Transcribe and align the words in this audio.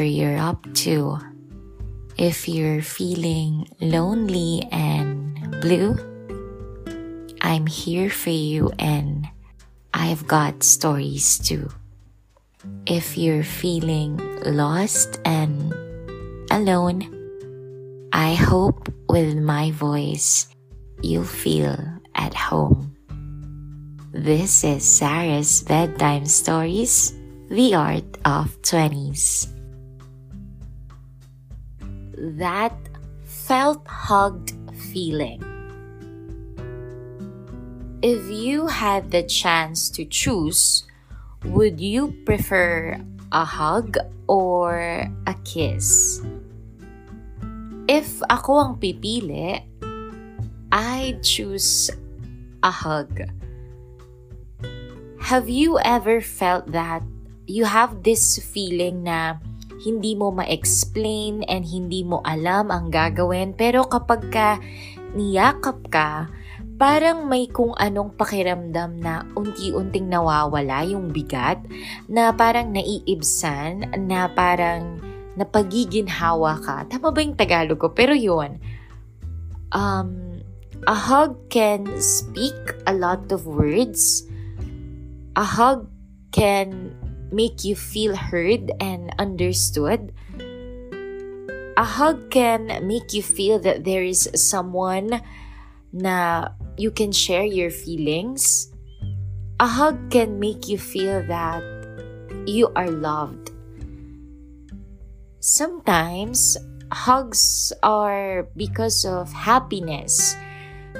whatever 0.00 0.16
you're 0.16 0.38
up 0.38 0.64
to. 0.72 1.18
If 2.16 2.48
you're 2.48 2.80
feeling 2.80 3.68
lonely 3.80 4.66
and 4.72 5.60
blue, 5.60 5.92
I'm 7.42 7.66
here 7.66 8.08
for 8.08 8.30
you 8.30 8.72
and 8.78 9.28
I've 9.92 10.26
got 10.26 10.62
stories 10.62 11.38
too. 11.38 11.68
If 12.86 13.18
you're 13.18 13.44
feeling 13.44 14.16
lost 14.44 15.20
and 15.26 15.72
alone, 16.50 17.04
I 18.12 18.32
hope 18.34 18.88
with 19.08 19.36
my 19.36 19.70
voice 19.72 20.48
you'll 21.02 21.24
feel 21.28 21.76
at 22.14 22.32
home. 22.32 22.96
This 24.12 24.64
is 24.64 24.82
Sarah's 24.82 25.62
Bedtime 25.62 26.24
Stories, 26.24 27.12
The 27.50 27.74
Art 27.74 28.16
of 28.24 28.56
20s. 28.62 29.59
That 32.38 32.76
felt 33.24 33.86
hugged 33.86 34.54
feeling. 34.92 35.42
If 38.02 38.30
you 38.30 38.66
had 38.66 39.10
the 39.10 39.22
chance 39.22 39.90
to 39.90 40.04
choose, 40.04 40.84
would 41.44 41.80
you 41.80 42.14
prefer 42.24 43.00
a 43.32 43.44
hug 43.44 43.98
or 44.28 45.10
a 45.26 45.34
kiss? 45.44 46.22
If 47.88 48.22
ako 48.30 48.52
ang 48.62 48.72
pipili, 48.78 49.58
I'd 50.70 51.22
choose 51.26 51.90
a 52.62 52.70
hug 52.70 53.26
Have 55.30 55.48
you 55.48 55.78
ever 55.78 56.20
felt 56.20 56.72
that 56.72 57.02
you 57.46 57.62
have 57.64 58.02
this 58.02 58.42
feeling 58.42 59.06
na 59.06 59.38
hindi 59.80 60.12
mo 60.12 60.28
ma-explain 60.30 61.42
and 61.48 61.64
hindi 61.64 62.04
mo 62.04 62.20
alam 62.22 62.68
ang 62.68 62.92
gagawin 62.92 63.56
pero 63.56 63.88
kapag 63.88 64.28
ka 64.28 64.60
niyakap 65.16 65.78
ka, 65.90 66.10
parang 66.80 67.28
may 67.28 67.44
kung 67.44 67.76
anong 67.76 68.16
pakiramdam 68.16 68.96
na 69.04 69.26
unti-unting 69.36 70.08
nawawala 70.08 70.86
yung 70.88 71.12
bigat, 71.12 71.60
na 72.08 72.32
parang 72.32 72.72
naiibsan, 72.72 74.00
na 74.08 74.32
parang 74.32 74.96
napagiginhawa 75.36 76.56
ka. 76.64 76.88
Tama 76.88 77.12
ba 77.12 77.20
yung 77.20 77.36
Tagalog 77.36 77.76
ko? 77.76 77.92
Pero 77.92 78.16
yun, 78.16 78.56
um, 79.76 80.40
a 80.88 80.96
hug 80.96 81.36
can 81.52 81.84
speak 82.00 82.56
a 82.88 82.94
lot 82.96 83.28
of 83.28 83.44
words, 83.44 84.24
a 85.36 85.44
hug 85.44 85.84
can 86.32 86.96
make 87.32 87.64
you 87.64 87.74
feel 87.74 88.16
heard 88.16 88.70
and 88.80 89.14
understood. 89.18 90.12
A 91.76 91.84
hug 91.84 92.30
can 92.30 92.86
make 92.86 93.14
you 93.14 93.22
feel 93.22 93.58
that 93.60 93.84
there 93.84 94.02
is 94.02 94.28
someone 94.34 95.22
na 95.92 96.48
you 96.76 96.90
can 96.90 97.12
share 97.12 97.44
your 97.44 97.70
feelings. 97.70 98.68
A 99.58 99.66
hug 99.66 100.10
can 100.10 100.38
make 100.38 100.68
you 100.68 100.78
feel 100.78 101.24
that 101.28 101.64
you 102.46 102.68
are 102.76 102.90
loved. 102.90 103.50
Sometimes, 105.40 106.56
hugs 106.92 107.72
are 107.82 108.48
because 108.56 109.04
of 109.04 109.32
happiness. 109.32 110.36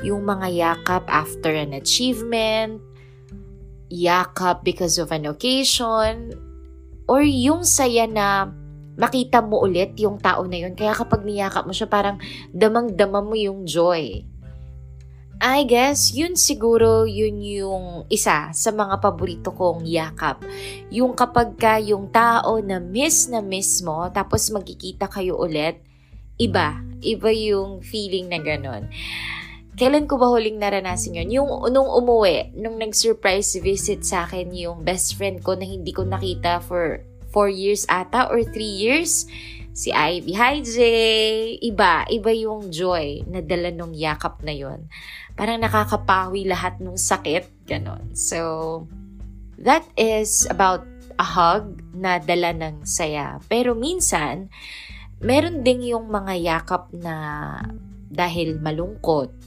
Yung 0.00 0.24
mga 0.24 0.48
yakap 0.56 1.04
after 1.08 1.52
an 1.52 1.76
achievement, 1.76 2.80
yakap 3.90 4.62
because 4.62 4.96
of 5.02 5.10
an 5.10 5.26
occasion, 5.26 6.32
or 7.10 7.20
yung 7.20 7.66
saya 7.66 8.06
na 8.06 8.48
makita 8.94 9.42
mo 9.42 9.66
ulit 9.66 9.98
yung 9.98 10.16
tao 10.22 10.46
na 10.46 10.62
yun. 10.62 10.78
Kaya 10.78 10.94
kapag 10.94 11.26
niyakap 11.26 11.66
mo 11.66 11.74
siya, 11.74 11.90
parang 11.90 12.22
damang-dama 12.54 13.18
mo 13.20 13.34
yung 13.34 13.66
joy. 13.66 14.22
I 15.40 15.64
guess, 15.64 16.12
yun 16.12 16.36
siguro 16.36 17.08
yun 17.08 17.40
yung 17.40 18.04
isa 18.12 18.52
sa 18.52 18.70
mga 18.76 19.00
paborito 19.00 19.56
kong 19.56 19.88
yakap. 19.88 20.44
Yung 20.92 21.16
kapag 21.16 21.56
ka 21.56 21.80
yung 21.80 22.12
tao 22.12 22.60
na 22.60 22.76
miss 22.76 23.24
na 23.32 23.40
miss 23.40 23.80
mo, 23.80 24.04
tapos 24.12 24.52
magkikita 24.52 25.08
kayo 25.08 25.40
ulit, 25.40 25.80
iba. 26.36 26.76
Iba 27.00 27.32
yung 27.32 27.80
feeling 27.80 28.28
na 28.28 28.36
ganun. 28.36 28.92
Kailan 29.80 30.04
ko 30.04 30.20
ba 30.20 30.28
huling 30.28 30.60
naranasan 30.60 31.16
yun? 31.16 31.40
Yung 31.40 31.48
nung 31.72 31.88
umuwi, 31.88 32.52
nung 32.52 32.76
nag-surprise 32.76 33.56
visit 33.64 34.04
sa 34.04 34.28
akin 34.28 34.52
yung 34.52 34.84
best 34.84 35.16
friend 35.16 35.40
ko 35.40 35.56
na 35.56 35.64
hindi 35.64 35.88
ko 35.96 36.04
nakita 36.04 36.60
for 36.60 37.00
4 37.32 37.48
years 37.48 37.88
ata 37.88 38.28
or 38.28 38.44
3 38.44 38.60
years. 38.60 39.24
Si 39.72 39.88
Ivy. 39.88 40.36
Hi, 40.36 40.60
Jay! 40.60 41.56
Iba. 41.64 42.04
Iba 42.12 42.28
yung 42.28 42.68
joy 42.68 43.24
na 43.24 43.40
dala 43.40 43.72
nung 43.72 43.96
yakap 43.96 44.44
na 44.44 44.52
yon. 44.52 44.84
Parang 45.32 45.56
nakakapawi 45.56 46.44
lahat 46.44 46.76
nung 46.84 47.00
sakit. 47.00 47.64
Ganon. 47.64 48.12
So, 48.12 48.84
that 49.56 49.88
is 49.96 50.44
about 50.52 50.84
a 51.16 51.24
hug 51.24 51.80
na 51.96 52.20
dala 52.20 52.52
ng 52.52 52.84
saya. 52.84 53.40
Pero 53.48 53.72
minsan, 53.72 54.52
meron 55.24 55.64
ding 55.64 55.80
yung 55.88 56.12
mga 56.12 56.36
yakap 56.36 56.92
na 56.92 57.56
dahil 58.12 58.60
malungkot 58.60 59.39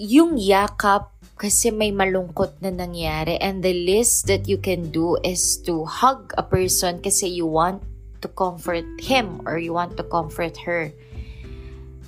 yung 0.00 0.40
yakap 0.40 1.12
kasi 1.36 1.74
may 1.74 1.90
malungkot 1.90 2.54
na 2.62 2.70
nangyari 2.70 3.36
and 3.42 3.60
the 3.60 3.74
least 3.74 4.30
that 4.30 4.46
you 4.46 4.56
can 4.56 4.88
do 4.94 5.18
is 5.26 5.58
to 5.66 5.84
hug 5.84 6.30
a 6.38 6.44
person 6.44 7.02
kasi 7.02 7.26
you 7.28 7.44
want 7.44 7.82
to 8.22 8.30
comfort 8.30 8.86
him 9.02 9.42
or 9.44 9.58
you 9.58 9.74
want 9.74 9.98
to 9.98 10.04
comfort 10.06 10.54
her. 10.62 10.94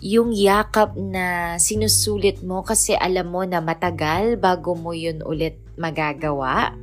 Yung 0.05 0.31
yakap 0.37 0.95
na 0.95 1.57
sinusulit 1.57 2.45
mo 2.45 2.63
kasi 2.63 2.95
alam 2.95 3.33
mo 3.33 3.43
na 3.43 3.59
matagal 3.59 4.37
bago 4.39 4.77
mo 4.77 4.93
yun 4.93 5.25
ulit 5.25 5.59
magagawa. 5.75 6.77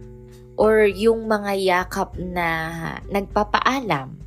Or 0.60 0.86
yung 0.86 1.32
mga 1.32 1.54
yakap 1.56 2.20
na 2.20 2.48
nagpapaalam 3.08 4.22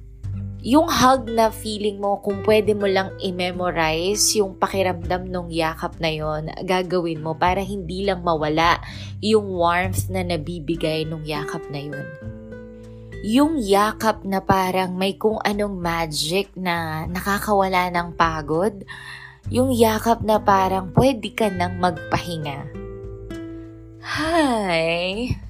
yung 0.64 0.88
hug 0.88 1.28
na 1.28 1.52
feeling 1.52 2.00
mo, 2.00 2.25
kung 2.25 2.41
pwede 2.41 2.72
mo 2.72 2.88
lang 2.88 3.12
i-memorize 3.20 4.41
yung 4.41 4.56
pakiramdam 4.56 5.28
nung 5.28 5.52
yakap 5.52 6.00
na 6.00 6.08
yon, 6.08 6.48
gagawin 6.64 7.20
mo 7.20 7.36
para 7.36 7.60
hindi 7.60 8.08
lang 8.08 8.25
mawala 8.25 8.80
yung 9.20 9.53
warmth 9.53 10.08
na 10.08 10.24
nabibigay 10.24 11.04
nung 11.04 11.20
yakap 11.20 11.60
na 11.69 11.84
yon. 11.84 12.08
Yung 13.28 13.60
yakap 13.60 14.24
na 14.24 14.41
parang 14.41 14.97
may 14.97 15.20
kung 15.20 15.36
anong 15.44 15.76
magic 15.76 16.48
na 16.56 17.04
nakakawala 17.12 17.92
ng 17.92 18.16
pagod, 18.16 18.88
yung 19.53 19.69
yakap 19.69 20.24
na 20.24 20.41
parang 20.41 20.88
pwede 20.97 21.28
ka 21.36 21.53
nang 21.53 21.76
magpahinga. 21.76 22.72
Hi! 24.00 25.44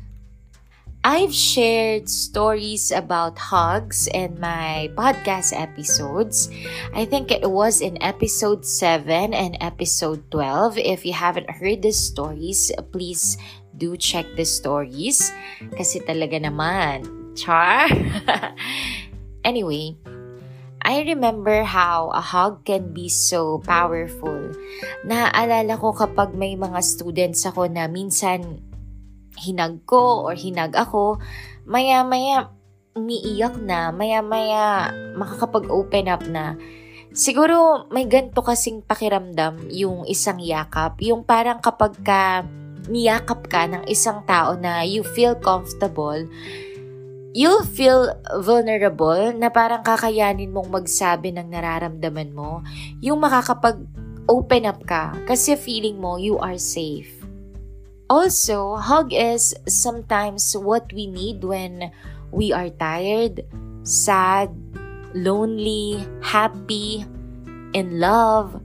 I've 1.04 1.36
shared 1.36 2.08
stories 2.08 2.88
about 2.88 3.36
hugs 3.36 4.08
in 4.08 4.40
my 4.40 4.88
podcast 4.96 5.52
episodes. 5.52 6.48
I 6.96 7.04
think 7.04 7.28
it 7.28 7.44
was 7.44 7.84
in 7.84 8.00
episode 8.00 8.64
7 8.64 9.36
and 9.36 9.52
episode 9.60 10.24
12. 10.32 10.80
If 10.80 11.04
you 11.04 11.12
haven't 11.12 11.60
heard 11.60 11.84
the 11.84 11.92
stories, 11.92 12.72
please 12.88 13.36
do 13.76 14.00
check 14.00 14.24
the 14.32 14.48
stories. 14.48 15.28
Kasi 15.76 16.00
talaga 16.08 16.40
naman, 16.40 17.04
char! 17.36 17.92
anyway, 19.44 20.00
I 20.80 21.04
remember 21.04 21.68
how 21.68 22.16
a 22.16 22.24
hug 22.24 22.64
can 22.64 22.96
be 22.96 23.12
so 23.12 23.60
powerful. 23.60 24.56
Naaalala 25.04 25.76
ko 25.76 25.92
kapag 25.92 26.32
may 26.32 26.56
mga 26.56 26.80
students 26.80 27.44
ako 27.44 27.68
na 27.68 27.92
minsan 27.92 28.72
hinag 29.38 29.82
ko 29.86 30.26
or 30.28 30.34
hinag 30.34 30.74
ako, 30.74 31.18
maya-maya 31.66 32.50
umiiyak 32.94 33.58
na, 33.58 33.90
maya-maya 33.90 34.94
makakapag-open 35.18 36.06
up 36.06 36.22
na. 36.30 36.54
Siguro 37.14 37.86
may 37.94 38.06
ganto 38.10 38.42
kasing 38.42 38.82
pakiramdam 38.82 39.70
yung 39.70 40.02
isang 40.06 40.42
yakap, 40.42 40.98
yung 41.02 41.22
parang 41.22 41.62
kapag 41.62 41.94
ka 42.02 42.42
niyakap 42.90 43.48
ka 43.48 43.64
ng 43.64 43.84
isang 43.88 44.22
tao 44.28 44.58
na 44.58 44.84
you 44.84 45.00
feel 45.02 45.32
comfortable, 45.38 46.26
you'll 47.34 47.66
feel 47.66 48.12
vulnerable 48.42 49.32
na 49.34 49.50
parang 49.50 49.82
kakayanin 49.82 50.52
mong 50.52 50.70
magsabi 50.70 51.34
ng 51.34 51.50
nararamdaman 51.50 52.30
mo, 52.30 52.60
yung 53.00 53.18
makakapag 53.18 53.82
open 54.30 54.64
up 54.68 54.80
ka 54.84 55.12
kasi 55.26 55.56
feeling 55.56 55.98
mo 55.98 56.16
you 56.16 56.36
are 56.38 56.60
safe. 56.60 57.23
Also, 58.08 58.76
hug 58.76 59.12
is 59.12 59.56
sometimes 59.64 60.52
what 60.52 60.92
we 60.92 61.08
need 61.08 61.40
when 61.42 61.88
we 62.30 62.52
are 62.52 62.68
tired, 62.68 63.40
sad, 63.82 64.52
lonely, 65.16 66.04
happy, 66.20 67.06
in 67.72 67.98
love. 67.98 68.60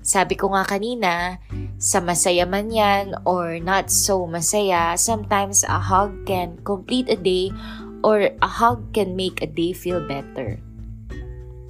Sabi 0.00 0.38
ko 0.38 0.54
nga 0.54 0.64
kanina, 0.64 1.36
sa 1.76 2.00
masaya 2.00 2.48
man 2.48 2.72
yan 2.72 3.18
or 3.28 3.60
not 3.60 3.90
so 3.92 4.24
masaya, 4.24 4.96
sometimes 4.96 5.66
a 5.66 5.76
hug 5.76 6.24
can 6.24 6.56
complete 6.64 7.10
a 7.12 7.18
day 7.18 7.52
or 8.00 8.30
a 8.40 8.48
hug 8.48 8.94
can 8.94 9.18
make 9.18 9.42
a 9.42 9.50
day 9.50 9.74
feel 9.74 10.00
better. 10.06 10.56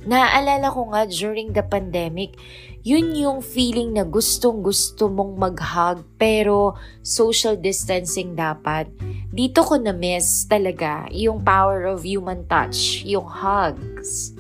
Naaalala 0.09 0.73
ko 0.73 0.89
nga 0.89 1.05
during 1.05 1.53
the 1.53 1.61
pandemic, 1.61 2.41
yun 2.81 3.13
yung 3.13 3.45
feeling 3.45 3.93
na 3.93 4.09
gustong 4.09 4.65
gusto 4.65 5.13
mong 5.13 5.37
mag-hug 5.37 6.01
pero 6.17 6.81
social 7.05 7.61
distancing 7.61 8.33
dapat. 8.33 8.89
Dito 9.29 9.61
ko 9.61 9.77
na-miss 9.77 10.49
talaga 10.49 11.05
yung 11.13 11.45
power 11.45 11.85
of 11.85 12.09
human 12.09 12.49
touch, 12.49 13.05
yung 13.05 13.29
hugs. 13.29 14.33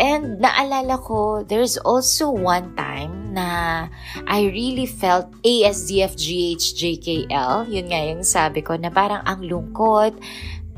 And 0.00 0.40
naalala 0.40 0.96
ko, 0.96 1.44
there's 1.44 1.76
also 1.84 2.32
one 2.32 2.72
time 2.72 3.36
na 3.36 3.92
I 4.24 4.48
really 4.48 4.88
felt 4.88 5.28
ASDFGHJKL. 5.44 7.68
Yun 7.68 7.86
nga 7.92 8.00
yung 8.08 8.24
sabi 8.24 8.64
ko 8.64 8.72
na 8.80 8.88
parang 8.88 9.20
ang 9.28 9.44
lungkot, 9.44 10.16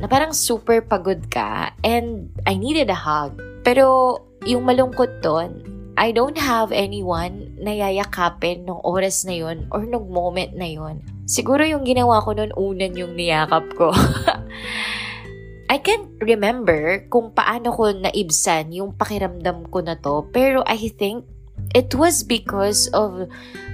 na 0.03 0.11
parang 0.11 0.35
super 0.37 0.85
pagod 0.85 1.25
ka 1.33 1.73
and 1.81 2.29
I 2.45 2.53
needed 2.59 2.91
a 2.91 2.99
hug. 2.99 3.56
Pero 3.67 4.15
yung 4.47 4.63
malungkot 4.63 5.27
doon, 5.27 5.59
I 5.99 6.15
don't 6.15 6.39
have 6.39 6.71
anyone 6.71 7.51
na 7.59 7.75
yayakapin 7.75 8.63
nung 8.63 8.79
oras 8.87 9.27
na 9.27 9.35
yon 9.35 9.67
or 9.75 9.83
nung 9.83 10.07
moment 10.07 10.55
na 10.55 10.71
yon. 10.71 11.03
Siguro 11.27 11.67
yung 11.67 11.83
ginawa 11.83 12.23
ko 12.23 12.31
noon 12.31 12.55
unan 12.55 12.95
yung 12.95 13.19
niyakap 13.19 13.67
ko. 13.75 13.91
I 15.73 15.83
can't 15.83 16.15
remember 16.23 17.11
kung 17.11 17.35
paano 17.35 17.75
ko 17.75 17.91
naibsan 17.91 18.71
yung 18.71 18.95
pakiramdam 18.95 19.67
ko 19.75 19.83
na 19.83 19.99
to, 19.99 20.31
pero 20.31 20.63
I 20.63 20.79
think 20.95 21.27
it 21.75 21.91
was 21.99 22.23
because 22.23 22.87
of 22.95 23.27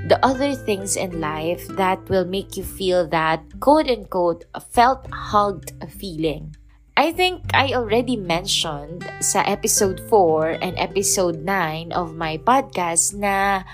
the 0.09 0.17
other 0.25 0.57
things 0.57 0.97
in 0.97 1.21
life 1.21 1.69
that 1.77 2.01
will 2.09 2.25
make 2.25 2.57
you 2.57 2.65
feel 2.65 3.05
that 3.13 3.45
quote 3.61 3.93
unquote 3.93 4.49
felt 4.73 5.05
hugged 5.13 5.77
feeling. 5.93 6.57
I 7.03 7.11
think 7.11 7.51
I 7.51 7.75
already 7.75 8.15
mentioned 8.15 9.03
sa 9.19 9.43
episode 9.43 9.99
4 10.07 10.63
and 10.63 10.79
episode 10.79 11.43
9 11.43 11.91
of 11.91 12.15
my 12.15 12.39
podcast 12.39 13.19
na 13.19 13.67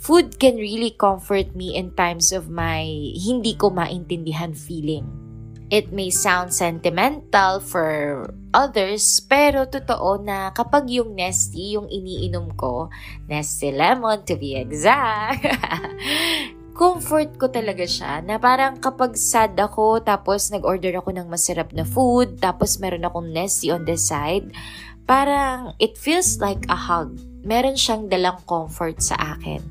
food 0.00 0.40
can 0.40 0.56
really 0.56 0.96
comfort 0.96 1.52
me 1.52 1.76
in 1.76 1.92
times 1.92 2.32
of 2.32 2.48
my 2.48 3.12
hindi 3.12 3.52
ko 3.60 3.68
maintindihan 3.68 4.56
feeling. 4.56 5.04
It 5.68 5.92
may 5.92 6.08
sound 6.08 6.56
sentimental 6.56 7.60
for 7.60 8.24
others, 8.56 9.04
pero 9.20 9.68
totoo 9.68 10.24
na 10.24 10.48
kapag 10.56 10.88
yung 10.88 11.12
Nesty 11.12 11.76
yung 11.76 11.92
iniinom 11.92 12.56
ko, 12.56 12.88
Nesty 13.28 13.68
Lemon 13.68 14.24
to 14.24 14.32
be 14.32 14.56
exact, 14.56 15.44
comfort 16.76 17.40
ko 17.40 17.48
talaga 17.48 17.88
siya 17.88 18.20
na 18.20 18.36
parang 18.36 18.76
kapag 18.76 19.16
sad 19.16 19.56
ako 19.56 20.04
tapos 20.04 20.52
nag-order 20.52 20.92
ako 21.00 21.16
ng 21.16 21.26
masarap 21.26 21.72
na 21.72 21.88
food 21.88 22.36
tapos 22.36 22.76
meron 22.76 23.08
akong 23.08 23.32
Nesty 23.32 23.72
on 23.72 23.88
the 23.88 23.96
side, 23.96 24.52
parang 25.08 25.72
it 25.80 25.96
feels 25.96 26.36
like 26.36 26.68
a 26.68 26.76
hug. 26.76 27.16
Meron 27.42 27.80
siyang 27.80 28.12
dalang 28.12 28.44
comfort 28.44 29.00
sa 29.00 29.16
akin. 29.16 29.64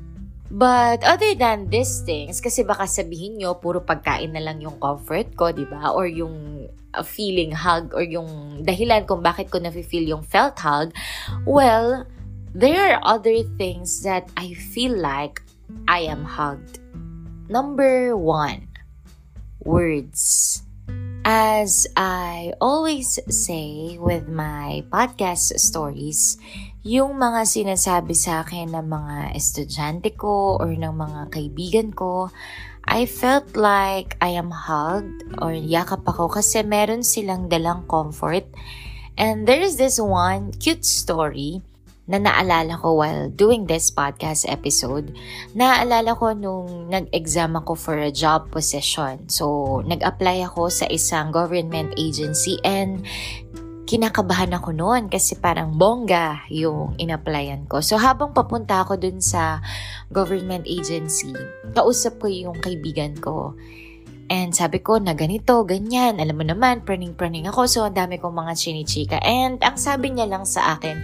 But 0.50 1.02
other 1.02 1.34
than 1.34 1.70
these 1.70 2.02
things, 2.06 2.42
kasi 2.42 2.62
baka 2.62 2.86
sabihin 2.86 3.38
nyo, 3.38 3.58
puro 3.58 3.82
pagkain 3.82 4.30
na 4.30 4.42
lang 4.42 4.62
yung 4.62 4.78
comfort 4.78 5.34
ko, 5.34 5.50
di 5.50 5.66
ba? 5.66 5.90
Or 5.90 6.06
yung 6.06 6.66
uh, 6.94 7.04
feeling 7.04 7.50
hug 7.52 7.92
or 7.92 8.06
yung 8.06 8.62
dahilan 8.62 9.04
kung 9.04 9.20
bakit 9.20 9.50
ko 9.50 9.58
nafe-feel 9.58 10.06
yung 10.06 10.24
felt 10.24 10.56
hug. 10.62 10.94
Well, 11.44 12.06
there 12.54 12.94
are 12.94 13.02
other 13.02 13.42
things 13.58 14.00
that 14.06 14.30
I 14.38 14.54
feel 14.54 14.94
like 14.94 15.42
I 15.90 16.06
am 16.06 16.22
hugged. 16.24 16.85
Number 17.46 18.18
one, 18.18 18.66
words. 19.62 20.62
As 21.22 21.86
I 21.94 22.50
always 22.58 23.22
say 23.30 23.94
with 24.02 24.26
my 24.26 24.82
podcast 24.90 25.54
stories, 25.62 26.42
yung 26.82 27.22
mga 27.22 27.46
sinasabi 27.46 28.18
sa 28.18 28.42
akin 28.42 28.74
ng 28.74 28.90
mga 28.90 29.38
estudyante 29.38 30.18
ko 30.18 30.58
or 30.58 30.74
ng 30.74 30.90
mga 30.90 31.20
kaibigan 31.30 31.94
ko, 31.94 32.34
I 32.82 33.06
felt 33.06 33.54
like 33.54 34.18
I 34.18 34.34
am 34.34 34.50
hugged 34.50 35.38
or 35.38 35.54
yakap 35.54 36.02
ako 36.02 36.26
kasi 36.26 36.66
meron 36.66 37.06
silang 37.06 37.46
dalang 37.46 37.86
comfort. 37.86 38.50
And 39.14 39.46
there 39.46 39.62
is 39.62 39.78
this 39.78 40.02
one 40.02 40.50
cute 40.58 40.82
story 40.82 41.62
na 42.06 42.22
naalala 42.22 42.78
ko 42.78 43.02
while 43.02 43.26
doing 43.34 43.66
this 43.66 43.90
podcast 43.90 44.46
episode. 44.46 45.10
Naalala 45.58 46.14
ko 46.14 46.30
nung 46.32 46.86
nag-exam 46.86 47.58
ako 47.58 47.74
for 47.74 47.98
a 47.98 48.14
job 48.14 48.50
position. 48.54 49.26
So, 49.26 49.78
nag-apply 49.82 50.46
ako 50.46 50.70
sa 50.70 50.86
isang 50.86 51.34
government 51.34 51.98
agency 51.98 52.62
and 52.62 53.02
kinakabahan 53.86 54.50
ako 54.50 54.74
noon 54.74 55.06
kasi 55.06 55.38
parang 55.38 55.78
bongga 55.78 56.42
yung 56.50 56.98
in-applyan 56.98 57.70
ko. 57.70 57.78
So 57.78 57.94
habang 57.94 58.34
papunta 58.34 58.82
ako 58.82 58.98
dun 58.98 59.22
sa 59.22 59.62
government 60.10 60.66
agency, 60.66 61.30
kausap 61.70 62.18
ko 62.18 62.26
yung 62.26 62.58
kaibigan 62.58 63.14
ko. 63.22 63.54
And 64.26 64.50
sabi 64.50 64.82
ko 64.82 64.98
na 64.98 65.14
ganito, 65.14 65.62
ganyan. 65.62 66.18
Alam 66.18 66.42
mo 66.42 66.44
naman, 66.50 66.82
praning-praning 66.82 67.46
ako. 67.46 67.70
So, 67.70 67.86
ang 67.86 67.94
dami 67.94 68.18
kong 68.18 68.34
mga 68.34 68.58
chinichika. 68.58 69.22
And 69.22 69.62
ang 69.62 69.78
sabi 69.78 70.10
niya 70.10 70.26
lang 70.26 70.42
sa 70.42 70.74
akin, 70.74 70.98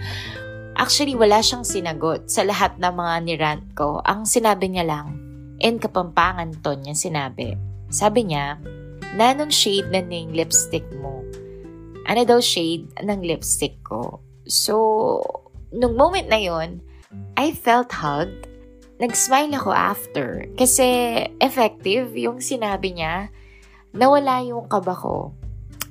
actually, 0.79 1.17
wala 1.17 1.39
siyang 1.39 1.65
sinagot 1.65 2.29
sa 2.29 2.43
lahat 2.43 2.77
ng 2.77 2.93
mga 2.93 3.15
nirant 3.25 3.65
ko. 3.73 3.99
Ang 4.05 4.25
sinabi 4.25 4.71
niya 4.71 4.85
lang, 4.87 5.17
in 5.63 5.79
Kapampangan 5.79 6.59
to 6.61 6.75
niya 6.77 6.95
sinabi. 6.97 7.55
Sabi 7.93 8.29
niya, 8.29 8.57
nanong 9.13 9.53
shade 9.53 9.89
na 9.93 10.01
ning 10.01 10.33
lipstick 10.33 10.85
mo 10.97 11.23
ano 12.03 12.21
daw 12.27 12.39
shade 12.43 12.87
ng 12.99 13.23
lipstick 13.23 13.79
ko. 13.83 14.19
So, 14.47 14.75
nung 15.71 15.95
moment 15.95 16.27
na 16.27 16.39
yon, 16.39 16.83
I 17.39 17.55
felt 17.55 17.95
hugged. 17.95 18.47
Nag-smile 18.99 19.55
ako 19.55 19.71
after. 19.73 20.47
Kasi 20.55 20.85
effective 21.39 22.13
yung 22.15 22.43
sinabi 22.43 22.95
niya. 22.95 23.31
Nawala 23.95 24.43
yung 24.43 24.67
kaba 24.67 24.93
ko. 24.95 25.33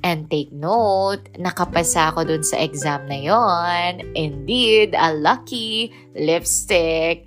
And 0.03 0.27
take 0.27 0.51
note, 0.51 1.31
nakapasa 1.39 2.11
ako 2.11 2.27
dun 2.27 2.43
sa 2.43 2.59
exam 2.59 3.07
na 3.07 3.15
yon. 3.15 4.03
Indeed, 4.19 4.99
a 4.99 5.15
lucky 5.15 5.95
lipstick. 6.11 7.23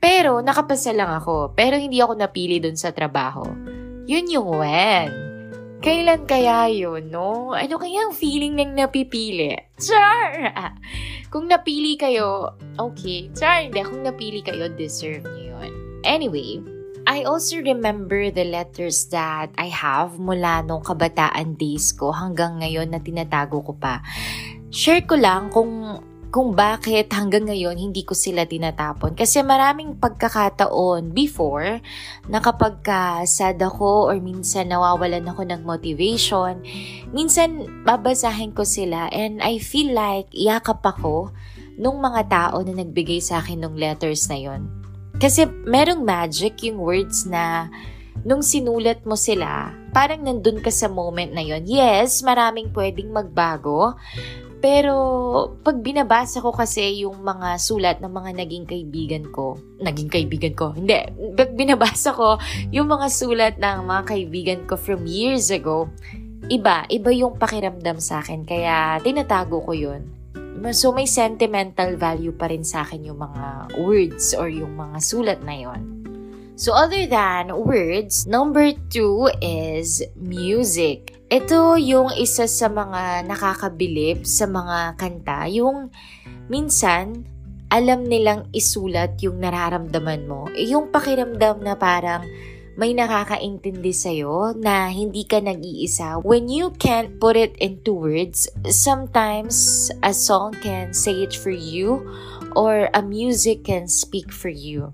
Pero 0.00 0.40
nakapasa 0.40 0.96
lang 0.96 1.12
ako. 1.12 1.52
Pero 1.52 1.76
hindi 1.76 2.00
ako 2.00 2.16
napili 2.16 2.64
dun 2.64 2.80
sa 2.80 2.96
trabaho. 2.96 3.44
Yun 4.08 4.32
yung 4.32 4.48
when. 4.56 5.08
Kailan 5.84 6.24
kaya 6.24 6.72
yun, 6.72 7.12
no? 7.12 7.52
Ano 7.52 7.76
kaya 7.76 8.08
ang 8.08 8.16
feeling 8.16 8.56
ng 8.56 8.72
napipili? 8.72 9.52
Char! 9.76 10.48
kung 11.32 11.44
napili 11.44 12.00
kayo, 12.00 12.56
okay. 12.80 13.28
Char, 13.36 13.68
hindi. 13.68 13.84
Kung 13.84 14.00
napili 14.00 14.40
kayo, 14.40 14.72
deserve 14.72 15.28
niyo 15.28 15.60
yun. 15.60 15.72
Anyway, 16.08 16.64
I 17.04 17.28
also 17.28 17.60
remember 17.60 18.32
the 18.32 18.48
letters 18.48 19.04
that 19.12 19.52
I 19.60 19.68
have 19.68 20.16
mula 20.16 20.64
nung 20.64 20.80
kabataan 20.80 21.60
days 21.60 21.92
ko 21.92 22.16
hanggang 22.16 22.64
ngayon 22.64 22.96
na 22.96 23.00
tinatago 23.00 23.60
ko 23.60 23.76
pa. 23.76 24.00
Share 24.72 25.04
ko 25.04 25.20
lang 25.20 25.52
kung 25.52 26.00
kung 26.34 26.50
bakit 26.50 27.14
hanggang 27.14 27.46
ngayon 27.46 27.78
hindi 27.78 28.02
ko 28.02 28.10
sila 28.16 28.42
tinatapon. 28.42 29.14
Kasi 29.14 29.44
maraming 29.46 30.00
pagkakataon 30.02 31.14
before 31.14 31.78
na 32.26 32.42
kapag 32.42 32.82
ka 32.82 33.22
sad 33.22 33.62
ako 33.62 34.10
or 34.10 34.18
minsan 34.18 34.72
nawawalan 34.72 35.28
ako 35.30 35.46
ng 35.46 35.62
motivation, 35.62 36.58
minsan 37.14 37.68
babasahin 37.86 38.50
ko 38.50 38.66
sila 38.66 39.06
and 39.14 39.38
I 39.46 39.62
feel 39.62 39.94
like 39.94 40.26
yakap 40.34 40.82
ako 40.82 41.30
nung 41.78 42.02
mga 42.02 42.26
tao 42.26 42.64
na 42.66 42.82
nagbigay 42.82 43.22
sa 43.22 43.38
akin 43.38 43.62
ng 43.62 43.78
letters 43.78 44.26
na 44.26 44.40
yon. 44.40 44.83
Kasi 45.18 45.46
merong 45.46 46.02
magic 46.02 46.58
yung 46.66 46.82
words 46.82 47.24
na 47.24 47.70
nung 48.24 48.40
sinulat 48.40 49.04
mo 49.04 49.14
sila, 49.14 49.70
parang 49.94 50.24
nandun 50.24 50.58
ka 50.58 50.72
sa 50.72 50.90
moment 50.90 51.30
na 51.30 51.44
yon. 51.44 51.62
Yes, 51.68 52.24
maraming 52.24 52.72
pwedeng 52.72 53.12
magbago, 53.12 53.94
pero 54.64 54.96
pag 55.60 55.76
binabasa 55.84 56.40
ko 56.40 56.48
kasi 56.48 57.04
yung 57.04 57.20
mga 57.20 57.60
sulat 57.60 58.00
ng 58.00 58.08
mga 58.08 58.30
naging 58.32 58.64
kaibigan 58.64 59.28
ko, 59.28 59.60
naging 59.76 60.08
kaibigan 60.08 60.56
ko, 60.56 60.72
hindi, 60.72 61.04
pag 61.36 61.52
binabasa 61.52 62.16
ko 62.16 62.40
yung 62.72 62.88
mga 62.88 63.06
sulat 63.12 63.54
ng 63.60 63.84
mga 63.84 64.02
kaibigan 64.08 64.60
ko 64.64 64.80
from 64.80 65.04
years 65.04 65.52
ago, 65.52 65.92
iba, 66.48 66.88
iba 66.88 67.10
yung 67.12 67.36
pakiramdam 67.36 68.00
sa 68.00 68.24
akin. 68.24 68.48
Kaya 68.48 69.04
tinatago 69.04 69.60
ko 69.60 69.76
yun. 69.76 70.13
So 70.74 70.94
may 70.94 71.06
sentimental 71.06 71.98
value 71.98 72.34
pa 72.34 72.50
rin 72.50 72.62
sa 72.62 72.86
akin 72.86 73.06
yung 73.06 73.20
mga 73.20 73.78
words 73.82 74.34
or 74.38 74.46
yung 74.46 74.78
mga 74.78 74.98
sulat 75.02 75.40
na 75.42 75.54
yon. 75.54 75.82
So 76.54 76.70
other 76.70 77.10
than 77.10 77.50
words, 77.50 78.30
number 78.30 78.70
two 78.86 79.26
is 79.42 80.06
music. 80.14 81.18
Ito 81.26 81.74
yung 81.82 82.14
isa 82.14 82.46
sa 82.46 82.70
mga 82.70 83.26
nakakabilib 83.26 84.22
sa 84.22 84.46
mga 84.46 84.94
kanta, 84.94 85.50
yung 85.50 85.90
minsan 86.46 87.26
alam 87.74 88.06
nilang 88.06 88.46
isulat 88.54 89.18
yung 89.18 89.42
nararamdaman 89.42 90.30
mo. 90.30 90.46
Yung 90.54 90.94
pakiramdam 90.94 91.58
na 91.58 91.74
parang 91.74 92.22
may 92.74 92.90
nakakaintindi 92.90 93.94
sa'yo 93.94 94.58
na 94.58 94.90
hindi 94.90 95.22
ka 95.22 95.38
nag-iisa. 95.38 96.18
When 96.26 96.50
you 96.50 96.74
can't 96.74 97.22
put 97.22 97.38
it 97.38 97.54
into 97.62 97.94
words, 97.94 98.50
sometimes 98.66 99.88
a 100.02 100.10
song 100.10 100.58
can 100.58 100.90
say 100.90 101.22
it 101.22 101.38
for 101.38 101.54
you 101.54 102.02
or 102.58 102.90
a 102.90 103.02
music 103.02 103.62
can 103.66 103.86
speak 103.86 104.34
for 104.34 104.50
you. 104.50 104.90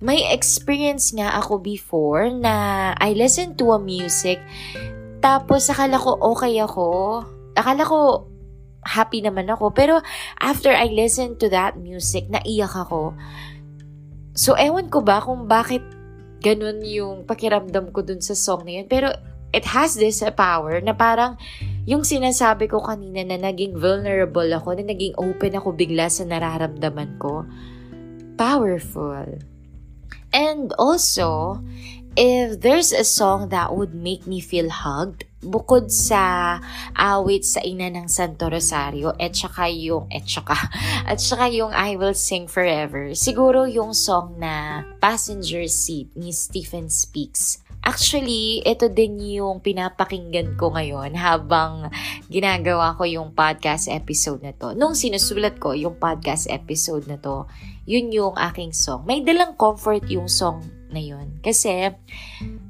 May 0.00 0.28
experience 0.32 1.12
nga 1.12 1.36
ako 1.40 1.60
before 1.60 2.32
na 2.32 2.92
I 2.96 3.12
listened 3.12 3.60
to 3.60 3.76
a 3.76 3.80
music 3.80 4.40
tapos 5.20 5.68
akala 5.68 6.00
ko 6.00 6.16
okay 6.36 6.56
ako. 6.56 6.88
Akala 7.52 7.84
ko 7.84 8.24
happy 8.84 9.20
naman 9.20 9.48
ako. 9.52 9.72
Pero 9.76 10.00
after 10.40 10.72
I 10.72 10.88
listened 10.88 11.40
to 11.44 11.52
that 11.52 11.76
music, 11.76 12.28
naiyak 12.32 12.72
ako. 12.72 13.12
So, 14.32 14.56
ewan 14.56 14.88
ko 14.88 15.04
ba 15.04 15.20
kung 15.20 15.44
bakit 15.44 15.84
ganun 16.40 16.80
yung 16.84 17.28
pakiramdam 17.28 17.92
ko 17.92 18.00
dun 18.00 18.24
sa 18.24 18.34
song 18.34 18.64
na 18.64 18.80
yun. 18.80 18.88
Pero 18.88 19.12
it 19.52 19.66
has 19.68 19.94
this 19.94 20.22
power 20.34 20.80
na 20.80 20.94
parang 20.96 21.36
yung 21.84 22.06
sinasabi 22.06 22.70
ko 22.70 22.80
kanina 22.82 23.24
na 23.26 23.50
naging 23.50 23.76
vulnerable 23.76 24.46
ako, 24.52 24.78
na 24.78 24.84
naging 24.90 25.14
open 25.18 25.52
ako 25.56 25.74
bigla 25.76 26.08
sa 26.08 26.24
nararamdaman 26.24 27.18
ko. 27.18 27.44
Powerful. 28.40 29.40
And 30.30 30.70
also, 30.78 31.58
if 32.16 32.60
there's 32.60 32.90
a 32.92 33.06
song 33.06 33.50
that 33.50 33.74
would 33.74 33.94
make 33.94 34.26
me 34.26 34.40
feel 34.40 34.70
hugged, 34.70 35.24
bukod 35.40 35.88
sa 35.88 36.58
awit 36.92 37.46
sa 37.46 37.64
ina 37.64 37.88
ng 37.88 38.10
Santo 38.10 38.50
Rosario, 38.50 39.14
at 39.16 39.32
saka 39.32 39.70
yung, 39.70 40.10
at 40.10 40.26
saka, 40.26 40.56
at 41.10 41.18
saka 41.22 41.48
yung 41.48 41.72
I 41.72 41.94
Will 41.96 42.16
Sing 42.16 42.50
Forever, 42.50 43.14
siguro 43.14 43.64
yung 43.64 43.94
song 43.94 44.36
na 44.36 44.84
Passenger 44.98 45.64
Seat 45.70 46.12
ni 46.18 46.34
Stephen 46.34 46.90
Speaks. 46.90 47.62
Actually, 47.80 48.60
ito 48.68 48.92
din 48.92 49.16
yung 49.40 49.64
pinapakinggan 49.64 50.52
ko 50.60 50.68
ngayon 50.76 51.16
habang 51.16 51.88
ginagawa 52.28 52.92
ko 52.92 53.08
yung 53.08 53.32
podcast 53.32 53.88
episode 53.88 54.44
na 54.44 54.52
to. 54.52 54.76
Nung 54.76 54.92
sinusulat 54.92 55.56
ko 55.56 55.72
yung 55.72 55.96
podcast 55.96 56.44
episode 56.52 57.08
na 57.08 57.16
to, 57.16 57.48
yun 57.88 58.12
yung 58.12 58.36
aking 58.36 58.76
song. 58.76 59.08
May 59.08 59.24
dalang 59.24 59.56
comfort 59.56 60.04
yung 60.12 60.28
song 60.28 60.79
na 60.90 61.02
yun. 61.02 61.38
Kasi, 61.42 61.94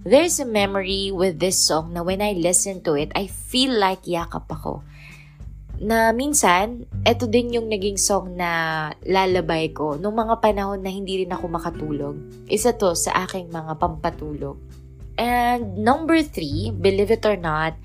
there's 0.05 0.39
a 0.41 0.49
memory 0.49 1.11
with 1.13 1.41
this 1.41 1.61
song 1.61 1.93
na 1.93 2.05
when 2.05 2.21
I 2.21 2.37
listen 2.37 2.81
to 2.85 2.97
it, 2.97 3.13
I 3.17 3.27
feel 3.29 3.75
like 3.77 4.05
yakap 4.07 4.49
ako. 4.49 4.85
Na 5.81 6.13
minsan, 6.13 6.85
eto 7.09 7.25
din 7.25 7.57
yung 7.57 7.73
naging 7.73 7.97
song 7.97 8.37
na 8.37 8.93
lalabay 9.05 9.73
ko 9.73 9.97
nung 9.97 10.17
mga 10.17 10.45
panahon 10.45 10.85
na 10.85 10.93
hindi 10.93 11.25
rin 11.25 11.33
ako 11.33 11.49
makatulog. 11.49 12.17
Isa 12.53 12.77
to 12.77 12.93
sa 12.93 13.25
aking 13.25 13.49
mga 13.49 13.81
pampatulog. 13.81 14.61
And 15.17 15.81
number 15.81 16.21
three, 16.21 16.73
believe 16.73 17.13
it 17.13 17.25
or 17.25 17.37
not, 17.37 17.77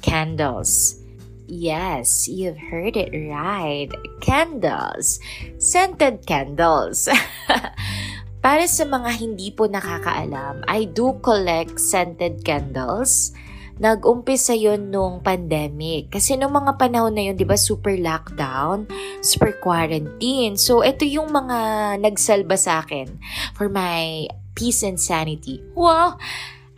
candles. 0.00 1.00
Yes, 1.48 2.28
you've 2.28 2.60
heard 2.60 2.96
it 2.96 3.08
right. 3.16 3.88
Candles. 4.20 5.20
Scented 5.56 6.26
candles. 6.28 7.08
Para 8.38 8.70
sa 8.70 8.86
mga 8.86 9.10
hindi 9.18 9.50
po 9.50 9.66
nakakaalam, 9.66 10.62
I 10.70 10.86
do 10.86 11.18
collect 11.18 11.82
scented 11.82 12.46
candles. 12.46 13.34
Nag-umpisa 13.78 14.54
yon 14.54 14.94
nung 14.94 15.22
pandemic. 15.22 16.14
Kasi 16.14 16.38
nung 16.38 16.54
mga 16.54 16.78
panahon 16.78 17.14
na 17.14 17.30
yun, 17.30 17.38
di 17.38 17.46
ba, 17.46 17.58
super 17.58 17.94
lockdown, 17.98 18.86
super 19.22 19.54
quarantine. 19.58 20.54
So, 20.54 20.86
ito 20.86 21.02
yung 21.02 21.34
mga 21.34 21.58
nagsalba 22.02 22.54
sa 22.58 22.82
akin 22.82 23.18
for 23.58 23.66
my 23.66 24.30
peace 24.54 24.86
and 24.86 24.98
sanity. 24.98 25.62
Wow! 25.74 26.18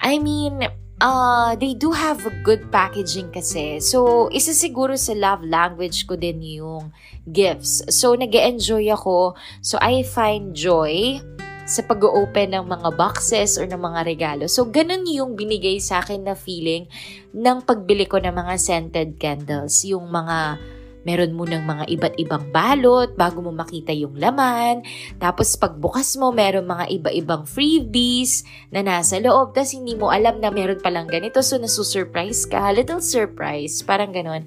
I 0.01 0.17
mean, 0.17 0.65
uh, 1.01 1.57
they 1.57 1.77
do 1.77 1.93
have 1.93 2.25
a 2.25 2.33
good 2.41 2.73
packaging 2.73 3.33
kasi. 3.33 3.81
So, 3.85 4.29
isa 4.33 4.53
siguro 4.53 4.97
sa 4.97 5.13
love 5.17 5.45
language 5.45 6.09
ko 6.09 6.17
din 6.17 6.41
yung 6.41 6.93
gifts. 7.29 7.85
So, 7.93 8.17
nag 8.17 8.33
enjoy 8.33 8.89
ako. 8.93 9.37
So, 9.61 9.77
I 9.81 10.05
find 10.05 10.53
joy 10.57 11.21
sa 11.71 11.87
pag-open 11.87 12.51
ng 12.51 12.67
mga 12.67 12.89
boxes 12.99 13.55
or 13.55 13.71
ng 13.71 13.79
mga 13.79 14.01
regalo. 14.03 14.45
So, 14.51 14.67
ganun 14.67 15.07
yung 15.07 15.39
binigay 15.39 15.79
sa 15.79 16.03
akin 16.03 16.27
na 16.27 16.35
feeling 16.35 16.91
ng 17.31 17.63
pagbili 17.63 18.11
ko 18.11 18.19
ng 18.19 18.35
mga 18.35 18.55
scented 18.59 19.23
candles. 19.23 19.87
Yung 19.87 20.11
mga 20.11 20.59
meron 21.07 21.33
mo 21.33 21.49
ng 21.49 21.65
mga 21.65 21.85
iba't 21.97 22.15
ibang 22.21 22.45
balot 22.53 23.17
bago 23.17 23.41
mo 23.41 23.55
makita 23.55 23.95
yung 23.95 24.19
laman. 24.19 24.85
Tapos 25.17 25.55
pagbukas 25.57 26.19
mo, 26.19 26.35
meron 26.35 26.67
mga 26.67 26.91
iba-ibang 26.91 27.47
freebies 27.47 28.45
na 28.69 28.83
nasa 28.85 29.17
loob. 29.23 29.55
Tapos 29.55 29.73
hindi 29.73 29.97
mo 29.97 30.11
alam 30.13 30.43
na 30.43 30.51
meron 30.53 30.83
palang 30.83 31.09
ganito. 31.09 31.41
So, 31.41 31.57
nasusurprise 31.57 32.51
ka. 32.51 32.69
Little 32.75 33.01
surprise. 33.01 33.81
Parang 33.81 34.13
ganun. 34.13 34.45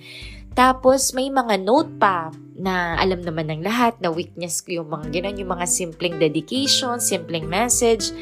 Tapos, 0.54 1.16
may 1.18 1.34
mga 1.34 1.58
note 1.66 1.98
pa 1.98 2.30
na 2.54 2.98
alam 3.02 3.26
naman 3.26 3.50
ng 3.50 3.62
lahat 3.66 3.98
na 4.00 4.14
weakness 4.14 4.62
ko 4.62 4.82
yung 4.84 4.90
mga 4.94 5.10
ganun, 5.10 5.40
yung 5.42 5.52
mga 5.54 5.68
simpleng 5.70 6.18
dedication, 6.22 7.02
simpleng 7.02 7.50
message. 7.50 8.14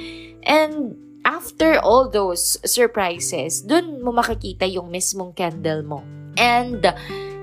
And 0.48 0.96
after 1.28 1.78
all 1.84 2.08
those 2.08 2.58
surprises, 2.64 3.62
dun 3.62 4.02
mo 4.02 4.16
makikita 4.16 4.66
yung 4.66 4.90
mismong 4.90 5.36
candle 5.36 5.84
mo. 5.84 6.00
And 6.40 6.82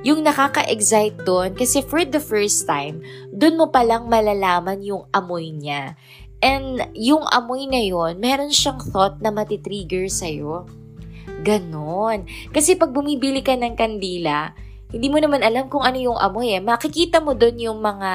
yung 0.07 0.25
nakaka-excite 0.25 1.27
doon, 1.27 1.59
kasi 1.59 1.85
for 1.85 2.07
the 2.07 2.23
first 2.23 2.65
time, 2.65 3.03
dun 3.35 3.59
mo 3.59 3.69
palang 3.69 4.07
malalaman 4.07 4.81
yung 4.81 5.05
amoy 5.13 5.53
niya. 5.53 5.99
And 6.39 6.95
yung 6.95 7.27
amoy 7.35 7.67
na 7.67 7.83
yon 7.83 8.23
meron 8.23 8.55
siyang 8.55 8.79
thought 8.95 9.19
na 9.19 9.35
matitrigger 9.35 10.07
sa'yo. 10.07 10.71
Ganon. 11.43 12.27
Kasi 12.55 12.79
pag 12.79 12.95
bumibili 12.95 13.43
ka 13.43 13.59
ng 13.59 13.75
kandila, 13.75 14.55
hindi 14.89 15.09
mo 15.13 15.21
naman 15.21 15.45
alam 15.45 15.69
kung 15.69 15.85
ano 15.85 16.01
yung 16.01 16.17
amoy 16.17 16.57
eh. 16.57 16.63
Makikita 16.65 17.21
mo 17.21 17.37
doon 17.37 17.57
yung 17.61 17.79
mga 17.85 18.11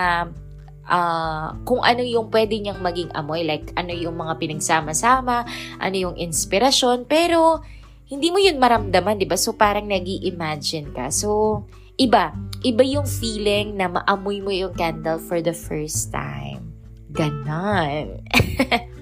uh, 0.90 1.48
kung 1.64 1.82
ano 1.86 2.02
yung 2.02 2.34
pwede 2.34 2.58
niyang 2.58 2.82
maging 2.82 3.14
amoy. 3.14 3.46
Like, 3.46 3.70
ano 3.78 3.94
yung 3.94 4.18
mga 4.18 4.42
pinagsama-sama, 4.42 5.46
ano 5.78 5.96
yung 5.96 6.16
inspirasyon. 6.18 7.06
Pero, 7.06 7.62
hindi 8.10 8.34
mo 8.34 8.42
yun 8.42 8.58
maramdaman, 8.58 9.22
di 9.22 9.30
ba? 9.30 9.38
So, 9.38 9.54
parang 9.54 9.86
nag 9.86 10.06
imagine 10.06 10.90
ka. 10.92 11.14
So, 11.14 11.62
iba. 12.02 12.34
Iba 12.66 12.84
yung 12.84 13.06
feeling 13.06 13.78
na 13.78 13.92
maamoy 13.92 14.42
mo 14.42 14.50
yung 14.50 14.74
candle 14.74 15.22
for 15.22 15.46
the 15.46 15.54
first 15.54 16.10
time. 16.10 16.74
Ganon. 17.14 18.24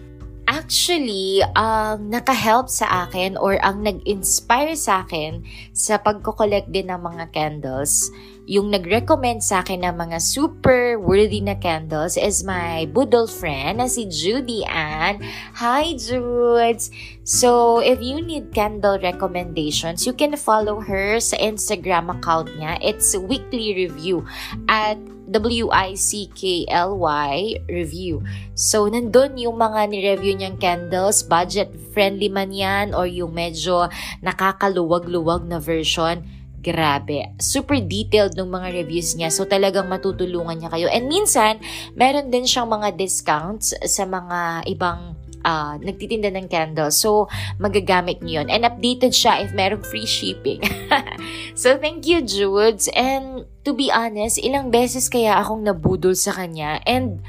Actually, 0.71 1.43
ang 1.51 2.15
naka-help 2.15 2.71
sa 2.71 3.03
akin 3.03 3.35
or 3.35 3.59
ang 3.59 3.83
nag-inspire 3.83 4.71
sa 4.79 5.03
akin 5.03 5.43
sa 5.75 5.99
pagko-collect 5.99 6.71
din 6.71 6.87
ng 6.87 6.95
mga 6.95 7.27
candles, 7.35 8.07
yung 8.51 8.67
nag-recommend 8.67 9.39
sa 9.39 9.63
akin 9.63 9.87
ng 9.87 9.95
mga 9.95 10.19
super 10.19 10.99
worthy 10.99 11.39
na 11.39 11.55
candles 11.55 12.19
is 12.19 12.43
my 12.43 12.83
budol 12.91 13.23
friend 13.23 13.79
na 13.79 13.87
si 13.87 14.03
Judy 14.11 14.67
Ann. 14.67 15.23
Hi, 15.55 15.95
Judes! 15.95 16.91
So, 17.23 17.79
if 17.79 18.03
you 18.03 18.19
need 18.19 18.51
candle 18.51 18.99
recommendations, 18.99 20.03
you 20.03 20.11
can 20.11 20.35
follow 20.35 20.83
her 20.83 21.23
sa 21.23 21.39
Instagram 21.39 22.11
account 22.11 22.51
niya. 22.59 22.75
It's 22.83 23.15
weekly 23.15 23.87
review 23.87 24.27
at 24.67 24.99
W-I-C-K-L-Y 25.31 27.31
review. 27.71 28.19
So, 28.51 28.91
nandun 28.91 29.39
yung 29.39 29.63
mga 29.63 29.95
ni-review 29.95 30.35
niyang 30.35 30.59
candles, 30.59 31.23
budget-friendly 31.23 32.27
man 32.27 32.51
yan, 32.51 32.91
or 32.91 33.07
yung 33.07 33.31
medyo 33.31 33.87
nakakaluwag-luwag 34.19 35.47
na 35.47 35.63
version. 35.63 36.40
Grabe. 36.61 37.33
Super 37.41 37.81
detailed 37.81 38.37
ng 38.37 38.45
mga 38.45 38.85
reviews 38.85 39.17
niya. 39.17 39.33
So, 39.33 39.49
talagang 39.49 39.89
matutulungan 39.89 40.61
niya 40.61 40.69
kayo. 40.69 40.87
And 40.93 41.09
minsan, 41.09 41.57
meron 41.97 42.29
din 42.29 42.45
siyang 42.45 42.69
mga 42.69 42.93
discounts 43.01 43.73
sa 43.89 44.05
mga 44.05 44.69
ibang 44.69 45.17
uh, 45.41 45.75
nagtitinda 45.81 46.29
ng 46.29 46.45
candles. 46.45 47.01
So, 47.01 47.25
magagamit 47.57 48.21
niyo 48.21 48.45
yun. 48.45 48.53
And 48.53 48.63
updated 48.65 49.17
siya 49.17 49.41
if 49.41 49.49
merong 49.57 49.81
free 49.81 50.05
shipping. 50.05 50.61
so, 51.61 51.75
thank 51.81 52.05
you, 52.05 52.21
Judes. 52.21 52.85
And 52.93 53.49
to 53.65 53.73
be 53.73 53.89
honest, 53.89 54.37
ilang 54.37 54.69
beses 54.69 55.09
kaya 55.09 55.41
akong 55.41 55.65
nabudol 55.65 56.13
sa 56.13 56.33
kanya. 56.37 56.77
And 56.85 57.25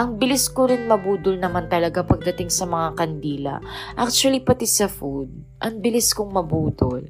ang 0.00 0.16
bilis 0.16 0.48
ko 0.48 0.64
rin 0.64 0.88
mabudol 0.88 1.36
naman 1.36 1.68
talaga 1.68 2.00
pagdating 2.00 2.48
sa 2.48 2.64
mga 2.64 2.96
kandila. 2.96 3.60
Actually, 4.00 4.40
pati 4.40 4.64
sa 4.64 4.88
food, 4.88 5.28
ang 5.60 5.84
bilis 5.84 6.16
kong 6.16 6.32
mabudol. 6.32 7.04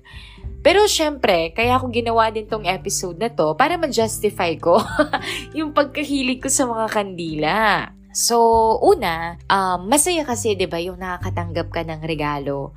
Pero 0.61 0.85
syempre, 0.85 1.57
kaya 1.57 1.81
ako 1.81 1.89
ginawa 1.89 2.29
din 2.29 2.45
tong 2.45 2.69
episode 2.69 3.17
na 3.17 3.33
to 3.33 3.57
para 3.57 3.81
ma-justify 3.81 4.61
ko 4.61 4.77
yung 5.57 5.73
pagkahilig 5.73 6.45
ko 6.45 6.49
sa 6.53 6.69
mga 6.69 6.87
kandila. 6.93 7.57
So, 8.13 8.37
una, 8.83 9.39
um, 9.47 9.87
masaya 9.87 10.27
kasi 10.27 10.59
'di 10.59 10.67
ba 10.67 10.83
yung 10.83 10.99
nakakatanggap 10.99 11.71
ka 11.71 11.81
ng 11.87 12.03
regalo. 12.05 12.75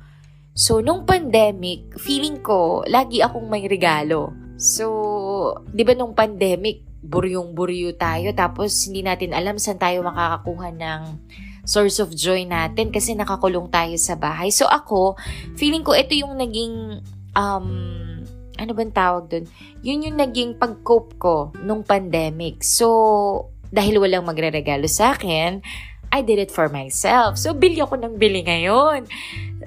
So, 0.54 0.78
nung 0.78 1.02
pandemic, 1.04 1.98
feeling 1.98 2.38
ko 2.40 2.86
lagi 2.86 3.18
akong 3.20 3.50
may 3.50 3.66
regalo. 3.66 4.30
So, 4.56 5.58
'di 5.74 5.82
ba 5.82 5.92
nung 5.98 6.14
pandemic, 6.14 6.86
buryong-buryo 7.04 8.00
tayo 8.00 8.32
tapos 8.32 8.72
hindi 8.88 9.04
natin 9.04 9.36
alam 9.36 9.60
saan 9.60 9.76
tayo 9.76 10.00
makakakuha 10.00 10.72
ng 10.72 11.02
source 11.64 12.00
of 12.00 12.12
joy 12.12 12.44
natin 12.48 12.92
kasi 12.92 13.12
nakakulong 13.12 13.68
tayo 13.68 13.96
sa 14.00 14.16
bahay. 14.16 14.48
So 14.52 14.68
ako, 14.68 15.16
feeling 15.56 15.84
ko 15.84 15.96
ito 15.96 16.12
yung 16.16 16.36
naging 16.36 17.04
um, 17.34 17.68
ano 18.54 18.70
bang 18.72 18.94
tawag 18.94 19.30
doon? 19.30 19.46
Yun 19.82 20.06
yung 20.10 20.18
naging 20.18 20.50
pag-cope 20.58 21.18
ko 21.18 21.50
nung 21.62 21.82
pandemic. 21.82 22.62
So, 22.62 23.50
dahil 23.74 23.98
walang 23.98 24.26
magre-regalo 24.26 24.86
sa 24.86 25.18
akin, 25.18 25.58
I 26.14 26.22
did 26.22 26.38
it 26.38 26.54
for 26.54 26.70
myself. 26.70 27.34
So, 27.34 27.50
bili 27.58 27.82
ako 27.82 27.98
ng 27.98 28.14
bili 28.22 28.46
ngayon. 28.46 29.10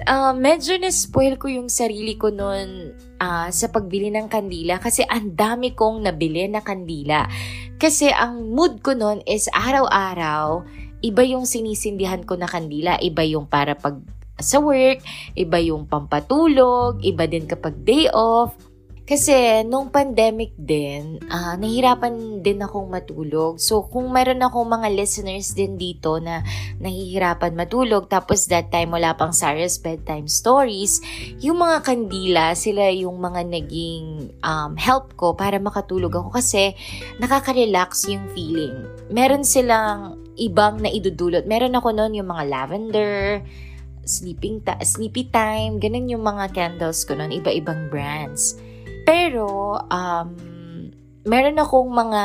Uh, 0.08 0.32
medyo 0.32 0.80
na-spoil 0.80 1.36
ko 1.36 1.52
yung 1.52 1.68
sarili 1.68 2.16
ko 2.16 2.32
noon 2.32 2.96
uh, 3.20 3.52
sa 3.52 3.68
pagbili 3.68 4.08
ng 4.08 4.32
kandila 4.32 4.80
kasi 4.80 5.04
ang 5.04 5.36
dami 5.36 5.76
kong 5.76 6.08
nabili 6.08 6.48
na 6.48 6.64
kandila. 6.64 7.28
Kasi 7.76 8.08
ang 8.08 8.48
mood 8.56 8.80
ko 8.80 8.96
noon 8.96 9.20
is 9.28 9.52
araw-araw, 9.52 10.64
iba 11.04 11.22
yung 11.22 11.44
sinisindihan 11.44 12.24
ko 12.24 12.40
na 12.40 12.48
kandila. 12.48 12.96
Iba 12.96 13.28
yung 13.28 13.44
para 13.44 13.76
pag 13.76 14.00
sa 14.38 14.62
work, 14.62 15.02
iba 15.34 15.58
yung 15.58 15.84
pampatulog, 15.84 17.02
iba 17.02 17.26
din 17.26 17.44
kapag 17.44 17.74
day 17.82 18.06
off, 18.14 18.54
kasi 19.08 19.64
nung 19.64 19.88
pandemic 19.88 20.52
din, 20.60 21.16
uh, 21.32 21.56
nahihirapan 21.56 22.44
din 22.44 22.60
akong 22.60 22.92
matulog. 22.92 23.56
So 23.56 23.88
kung 23.88 24.12
meron 24.12 24.44
akong 24.44 24.68
mga 24.68 24.92
listeners 24.92 25.56
din 25.56 25.80
dito 25.80 26.20
na 26.20 26.44
nahihirapan 26.76 27.56
matulog, 27.56 28.12
tapos 28.12 28.44
that 28.52 28.68
time 28.68 28.92
wala 28.92 29.16
pang 29.16 29.32
Sarah's 29.32 29.80
Bedtime 29.80 30.28
Stories, 30.28 31.00
yung 31.40 31.56
mga 31.56 31.88
kandila, 31.88 32.52
sila 32.52 32.92
yung 32.92 33.16
mga 33.16 33.48
naging 33.48 34.28
um, 34.44 34.76
help 34.76 35.16
ko 35.16 35.32
para 35.32 35.56
makatulog 35.56 36.12
ako 36.12 36.28
kasi 36.28 36.76
nakaka-relax 37.16 38.12
yung 38.12 38.28
feeling. 38.36 38.76
Meron 39.08 39.40
silang 39.40 40.20
ibang 40.36 40.84
na 40.84 40.92
idudulot. 40.92 41.48
Meron 41.48 41.72
ako 41.72 41.96
noon 41.96 42.12
yung 42.12 42.28
mga 42.28 42.44
lavender, 42.44 43.40
sleeping 44.08 44.64
ta- 44.64 44.80
sleepy 44.80 45.28
time, 45.28 45.76
ganun 45.76 46.08
yung 46.08 46.24
mga 46.24 46.50
candles 46.56 47.04
ko 47.04 47.12
noon, 47.12 47.30
iba-ibang 47.30 47.92
brands. 47.92 48.56
Pero, 49.04 49.76
um, 49.92 50.28
meron 51.28 51.60
akong 51.60 51.92
mga 51.92 52.22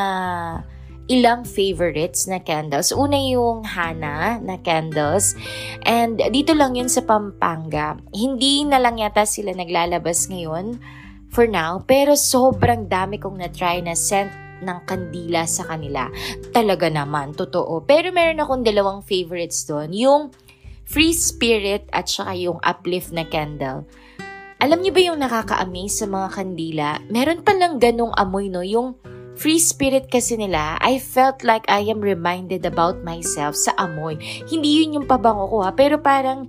ilang 1.11 1.43
favorites 1.43 2.31
na 2.31 2.39
candles. 2.39 2.95
Una 2.95 3.19
yung 3.19 3.67
Hana 3.67 4.39
na 4.39 4.55
candles. 4.63 5.35
And 5.83 6.15
dito 6.31 6.55
lang 6.55 6.79
yun 6.79 6.87
sa 6.87 7.03
Pampanga. 7.03 7.99
Hindi 8.15 8.63
na 8.63 8.79
lang 8.79 8.95
yata 8.95 9.27
sila 9.27 9.51
naglalabas 9.51 10.31
ngayon 10.31 10.79
for 11.27 11.43
now. 11.43 11.83
Pero 11.83 12.15
sobrang 12.15 12.87
dami 12.87 13.19
kong 13.19 13.35
na-try 13.35 13.83
na 13.83 13.99
scent 13.99 14.31
ng 14.63 14.79
kandila 14.87 15.43
sa 15.43 15.67
kanila. 15.67 16.07
Talaga 16.55 16.87
naman, 16.87 17.35
totoo. 17.35 17.83
Pero 17.83 18.15
meron 18.15 18.39
akong 18.39 18.63
dalawang 18.63 19.03
favorites 19.03 19.67
doon. 19.67 19.91
Yung 19.91 20.31
Free 20.93 21.09
Spirit 21.09 21.89
at 21.89 22.05
saka 22.05 22.37
yung 22.37 22.61
Uplift 22.61 23.09
na 23.09 23.25
candle. 23.25 23.89
Alam 24.61 24.85
niyo 24.85 24.93
ba 24.93 25.01
yung 25.01 25.19
nakaka-amaze 25.25 26.05
sa 26.05 26.07
mga 26.07 26.29
kandila? 26.37 27.01
Meron 27.09 27.41
pa 27.41 27.57
lang 27.57 27.81
ganong 27.81 28.13
amoy, 28.13 28.45
no? 28.45 28.61
Yung 28.61 28.93
free 29.33 29.57
spirit 29.57 30.05
kasi 30.05 30.37
nila, 30.37 30.77
I 30.77 31.01
felt 31.01 31.41
like 31.41 31.65
I 31.65 31.81
am 31.89 31.97
reminded 31.97 32.69
about 32.69 33.01
myself 33.01 33.57
sa 33.57 33.73
amoy. 33.81 34.21
Hindi 34.45 34.85
yun 34.85 35.01
yung 35.01 35.07
pabango 35.09 35.49
ko 35.49 35.65
ha, 35.65 35.73
pero 35.73 35.97
parang 35.97 36.45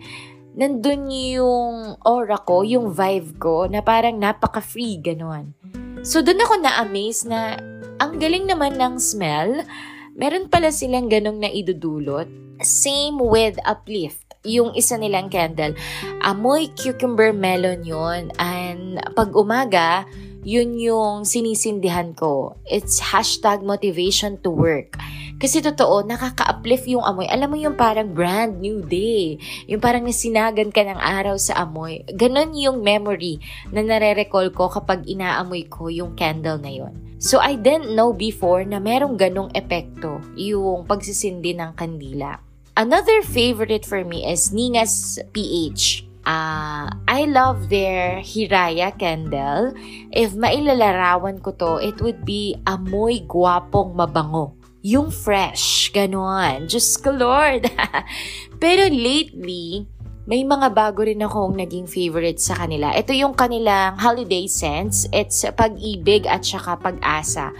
nandun 0.52 1.08
yung 1.08 1.96
aura 2.04 2.36
ko, 2.36 2.62
yung 2.62 2.92
vibe 2.92 3.40
ko, 3.40 3.64
na 3.64 3.80
parang 3.80 4.20
napaka-free, 4.20 5.00
ganon. 5.00 5.56
So, 6.04 6.20
doon 6.20 6.44
ako 6.44 6.54
na-amaze 6.60 7.24
na 7.24 7.56
ang 7.96 8.20
galing 8.20 8.44
naman 8.44 8.76
ng 8.76 9.00
smell. 9.00 9.64
Meron 10.12 10.52
pala 10.52 10.68
silang 10.68 11.08
ganong 11.08 11.40
na 11.40 11.48
idudulot. 11.48 12.28
Same 12.62 13.18
with 13.18 13.58
uplift 13.66 14.23
yung 14.44 14.76
isa 14.76 15.00
nilang 15.00 15.32
candle, 15.32 15.72
amoy 16.20 16.68
cucumber 16.76 17.32
melon 17.32 17.82
yun. 17.82 18.28
And 18.36 19.00
pag 19.16 19.32
umaga, 19.32 20.04
yun 20.44 20.76
yung 20.76 21.24
sinisindihan 21.24 22.12
ko. 22.12 22.60
It's 22.68 23.00
hashtag 23.00 23.64
motivation 23.64 24.36
to 24.44 24.52
work. 24.52 25.00
Kasi 25.40 25.64
totoo, 25.64 26.06
nakaka-uplift 26.06 26.86
yung 26.86 27.02
amoy. 27.02 27.26
Alam 27.26 27.56
mo 27.56 27.58
yung 27.58 27.74
parang 27.74 28.12
brand 28.12 28.60
new 28.60 28.84
day. 28.84 29.40
Yung 29.66 29.82
parang 29.82 30.06
nasinagan 30.06 30.70
ka 30.70 30.84
ng 30.84 31.00
araw 31.00 31.34
sa 31.40 31.64
amoy. 31.64 32.06
Ganon 32.14 32.54
yung 32.54 32.84
memory 32.84 33.42
na 33.74 33.82
nare-recall 33.82 34.54
ko 34.54 34.70
kapag 34.70 35.08
inaamoy 35.08 35.66
ko 35.66 35.90
yung 35.90 36.14
candle 36.14 36.60
na 36.60 36.70
yon. 36.70 36.94
So 37.18 37.40
I 37.40 37.56
didn't 37.56 37.96
know 37.96 38.12
before 38.12 38.62
na 38.68 38.78
merong 38.78 39.16
ganong 39.16 39.50
epekto 39.56 40.20
yung 40.36 40.84
pagsisindi 40.84 41.56
ng 41.56 41.72
kandila. 41.72 42.53
Another 42.74 43.22
favorite 43.22 43.86
for 43.86 44.02
me 44.02 44.26
is 44.26 44.50
Ninga's 44.50 45.22
PH. 45.30 46.10
Uh, 46.26 46.90
I 47.06 47.22
love 47.30 47.70
their 47.70 48.18
Hiraya 48.18 48.90
candle. 48.98 49.78
If 50.10 50.34
mailalarawan 50.34 51.38
ko 51.38 51.54
to, 51.54 51.78
it 51.78 52.02
would 52.02 52.26
be 52.26 52.58
amoy 52.66 53.22
gwapong 53.30 53.94
mabango. 53.94 54.58
Yung 54.82 55.14
fresh, 55.14 55.94
ganon. 55.94 56.66
Diyos 56.66 56.98
ko 56.98 57.14
Lord. 57.14 57.70
Pero 58.62 58.90
lately, 58.90 59.86
may 60.26 60.42
mga 60.42 60.74
bago 60.74 61.06
rin 61.06 61.22
akong 61.22 61.54
naging 61.54 61.86
favorite 61.86 62.42
sa 62.42 62.58
kanila. 62.58 62.90
Ito 62.90 63.14
yung 63.14 63.38
kanilang 63.38 64.02
holiday 64.02 64.50
scents. 64.50 65.06
It's 65.14 65.46
pag-ibig 65.46 66.26
at 66.26 66.42
saka 66.42 66.74
pag-asa. 66.74 67.54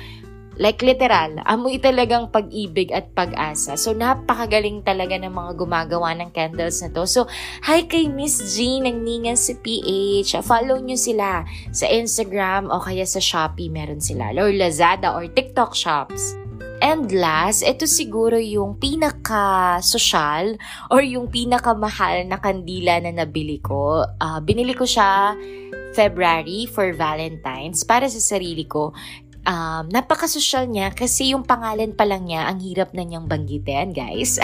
Like 0.55 0.87
literal, 0.87 1.43
amoy 1.43 1.83
talagang 1.83 2.31
pag-ibig 2.31 2.95
at 2.95 3.11
pag-asa. 3.11 3.75
So 3.75 3.91
napakagaling 3.91 4.87
talaga 4.87 5.19
ng 5.19 5.35
mga 5.35 5.53
gumagawa 5.59 6.15
ng 6.15 6.31
candles 6.31 6.79
na 6.79 6.95
to. 6.95 7.11
So 7.11 7.27
hi 7.67 7.91
kay 7.91 8.07
Miss 8.07 8.39
G 8.55 8.79
ng 8.79 9.03
Ningan 9.03 9.35
si 9.35 9.59
PH. 9.59 10.47
Follow 10.47 10.79
nyo 10.79 10.95
sila 10.95 11.43
sa 11.75 11.91
Instagram 11.91 12.71
o 12.71 12.79
kaya 12.79 13.03
sa 13.03 13.19
Shopee 13.19 13.67
meron 13.67 13.99
sila. 13.99 14.31
Or 14.31 14.55
Lazada 14.55 15.11
or 15.19 15.27
TikTok 15.27 15.75
shops. 15.75 16.39
And 16.85 17.09
last, 17.17 17.65
ito 17.65 17.89
siguro 17.89 18.37
yung 18.37 18.77
pinaka-social 18.77 20.61
or 20.93 21.01
yung 21.01 21.33
pinaka-mahal 21.33 22.29
na 22.29 22.37
kandila 22.37 23.01
na 23.01 23.25
nabili 23.25 23.57
ko. 23.65 24.05
Uh, 24.21 24.39
binili 24.45 24.77
ko 24.77 24.85
siya 24.85 25.33
February 25.95 26.67
for 26.67 26.91
Valentine's 26.93 27.87
para 27.87 28.11
sa 28.11 28.19
sarili 28.19 28.67
ko 28.67 28.91
um, 29.45 29.85
napaka-social 29.89 30.69
niya 30.69 30.93
kasi 30.93 31.33
yung 31.33 31.45
pangalan 31.45 31.93
pa 31.93 32.05
lang 32.09 32.29
niya, 32.29 32.49
ang 32.49 32.61
hirap 32.61 32.93
na 32.93 33.05
niyang 33.05 33.29
banggitin, 33.29 33.93
guys. 33.93 34.41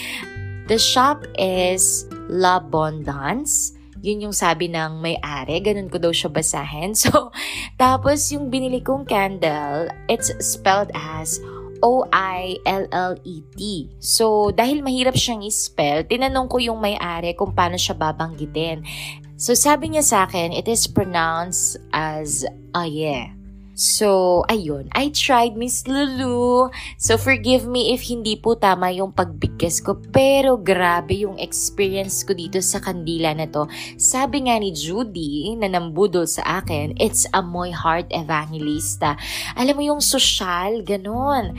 The 0.68 0.80
shop 0.80 1.28
is 1.36 2.08
La 2.32 2.56
Bondance. 2.56 3.76
Yun 4.04 4.28
yung 4.28 4.36
sabi 4.36 4.68
ng 4.68 5.00
may-ari. 5.00 5.60
Ganun 5.60 5.88
ko 5.92 6.00
daw 6.00 6.12
siya 6.12 6.32
basahin. 6.32 6.96
So, 7.04 7.32
tapos 7.76 8.32
yung 8.32 8.48
binili 8.48 8.80
kong 8.80 9.04
candle, 9.04 9.92
it's 10.08 10.32
spelled 10.40 10.88
as 10.96 11.40
O-I-L-L-E-T. 11.84 13.60
So, 14.00 14.48
dahil 14.56 14.80
mahirap 14.80 15.20
siyang 15.20 15.44
i-spell, 15.44 16.08
tinanong 16.08 16.48
ko 16.48 16.56
yung 16.56 16.80
may-ari 16.80 17.36
kung 17.36 17.52
paano 17.52 17.76
siya 17.76 17.92
babanggitin. 17.92 18.80
So, 19.36 19.52
sabi 19.52 19.92
niya 19.92 20.04
sa 20.04 20.24
akin, 20.24 20.56
it 20.56 20.64
is 20.64 20.88
pronounced 20.88 21.76
as 21.92 22.48
Aye. 22.72 23.43
So, 23.74 24.42
ayun. 24.46 24.86
I 24.94 25.10
tried 25.10 25.58
Miss 25.58 25.82
Lulu. 25.90 26.70
So, 26.94 27.18
forgive 27.18 27.66
me 27.66 27.90
if 27.90 28.06
hindi 28.06 28.38
po 28.38 28.54
tama 28.54 28.94
yung 28.94 29.10
pagbigkas 29.10 29.82
ko. 29.82 29.98
Pero 30.14 30.54
grabe 30.54 31.26
yung 31.26 31.34
experience 31.42 32.22
ko 32.22 32.38
dito 32.38 32.62
sa 32.62 32.78
kandila 32.78 33.34
na 33.34 33.50
to. 33.50 33.66
Sabi 33.98 34.46
nga 34.46 34.54
ni 34.62 34.70
Judy 34.70 35.58
na 35.58 35.66
nambudol 35.66 36.30
sa 36.30 36.62
akin, 36.62 36.94
it's 37.02 37.26
a 37.34 37.42
my 37.42 37.74
heart 37.74 38.06
evangelista. 38.14 39.18
Alam 39.58 39.74
mo 39.74 39.82
yung 39.82 40.02
social, 40.02 40.86
ganon 40.86 41.52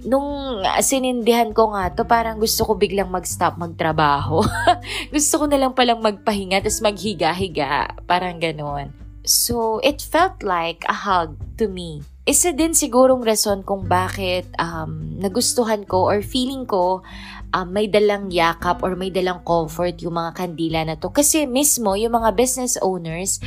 nung 0.00 0.64
sinindihan 0.80 1.52
ko 1.52 1.76
nga 1.76 1.92
to, 1.92 2.08
parang 2.08 2.40
gusto 2.40 2.64
ko 2.64 2.72
biglang 2.72 3.12
mag-stop 3.12 3.60
magtrabaho. 3.60 4.40
gusto 5.14 5.34
ko 5.36 5.44
na 5.44 5.60
lang 5.60 5.76
palang 5.76 6.00
magpahinga, 6.00 6.64
tapos 6.64 6.80
maghiga-higa. 6.80 8.00
Parang 8.08 8.40
ganon. 8.40 9.09
So, 9.30 9.78
it 9.86 10.02
felt 10.02 10.42
like 10.42 10.82
a 10.90 11.06
hug 11.06 11.38
to 11.62 11.70
me. 11.70 12.02
Isa 12.26 12.50
din 12.50 12.74
sigurong 12.74 13.22
rason 13.22 13.62
kung 13.62 13.86
bakit 13.86 14.50
um, 14.58 15.22
nagustuhan 15.22 15.86
ko 15.86 16.10
or 16.10 16.18
feeling 16.18 16.66
ko 16.66 17.06
um, 17.54 17.70
may 17.70 17.86
dalang 17.86 18.34
yakap 18.34 18.82
or 18.82 18.98
may 18.98 19.14
dalang 19.14 19.38
comfort 19.46 20.02
yung 20.02 20.18
mga 20.18 20.34
kandila 20.34 20.82
na 20.82 20.98
to. 20.98 21.14
Kasi 21.14 21.46
mismo 21.46 21.94
yung 21.94 22.18
mga 22.18 22.34
business 22.34 22.74
owners, 22.82 23.38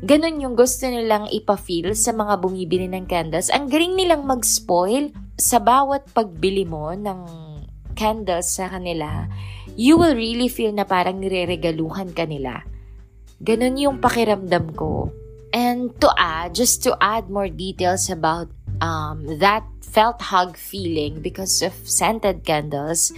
ganun 0.00 0.40
yung 0.40 0.56
gusto 0.56 0.88
nilang 0.88 1.28
ipa-feel 1.28 1.92
sa 1.92 2.16
mga 2.16 2.40
bumibili 2.40 2.88
ng 2.88 3.04
candles. 3.04 3.52
Ang 3.52 3.68
galing 3.68 3.92
nilang 3.92 4.24
mag-spoil 4.24 5.12
sa 5.36 5.60
bawat 5.60 6.08
pagbili 6.16 6.64
mo 6.64 6.96
ng 6.96 7.20
candles 7.92 8.56
sa 8.56 8.72
kanila. 8.72 9.28
You 9.76 10.00
will 10.00 10.16
really 10.16 10.48
feel 10.48 10.72
na 10.72 10.88
parang 10.88 11.20
nireregaluhan 11.20 12.16
ka 12.16 12.24
nila 12.24 12.64
Ganun 13.36 13.76
yung 13.76 13.96
pakiramdam 14.00 14.72
ko. 14.72 15.12
And 15.56 15.96
to 16.04 16.12
add, 16.20 16.52
just 16.52 16.84
to 16.84 16.92
add 17.00 17.32
more 17.32 17.48
details 17.48 18.12
about 18.12 18.52
um, 18.84 19.24
that 19.40 19.64
felt 19.80 20.20
hug 20.20 20.60
feeling 20.60 21.24
because 21.24 21.64
of 21.64 21.72
scented 21.88 22.44
candles, 22.44 23.08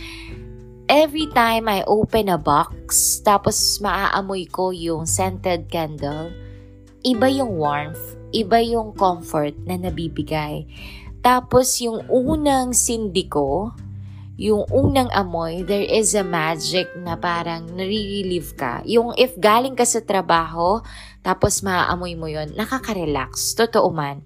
every 0.87 1.27
time 1.35 1.67
I 1.67 1.83
open 1.91 2.31
a 2.31 2.39
box, 2.39 3.19
tapos 3.27 3.83
maaamoy 3.83 4.47
ko 4.55 4.71
yung 4.71 5.03
scented 5.11 5.67
candle, 5.67 6.31
iba 7.03 7.27
yung 7.27 7.59
warmth, 7.59 8.15
iba 8.31 8.63
yung 8.63 8.95
comfort 8.95 9.59
na 9.67 9.75
nabibigay. 9.75 10.63
Tapos 11.19 11.83
yung 11.83 12.07
unang 12.07 12.71
sindi 12.71 13.27
ko, 13.27 13.75
yung 14.39 14.63
unang 14.71 15.11
amoy, 15.11 15.67
there 15.67 15.83
is 15.83 16.15
a 16.15 16.23
magic 16.23 16.87
na 17.03 17.19
parang 17.19 17.67
nare-relieve 17.75 18.55
ka. 18.55 18.87
Yung 18.87 19.11
if 19.19 19.35
galing 19.35 19.75
ka 19.75 19.83
sa 19.83 19.99
trabaho, 19.99 20.79
tapos 21.29 21.61
maaamoy 21.61 22.17
mo 22.17 22.25
yon 22.25 22.57
nakaka-relax. 22.57 23.53
Totoo 23.53 23.93
man. 23.93 24.25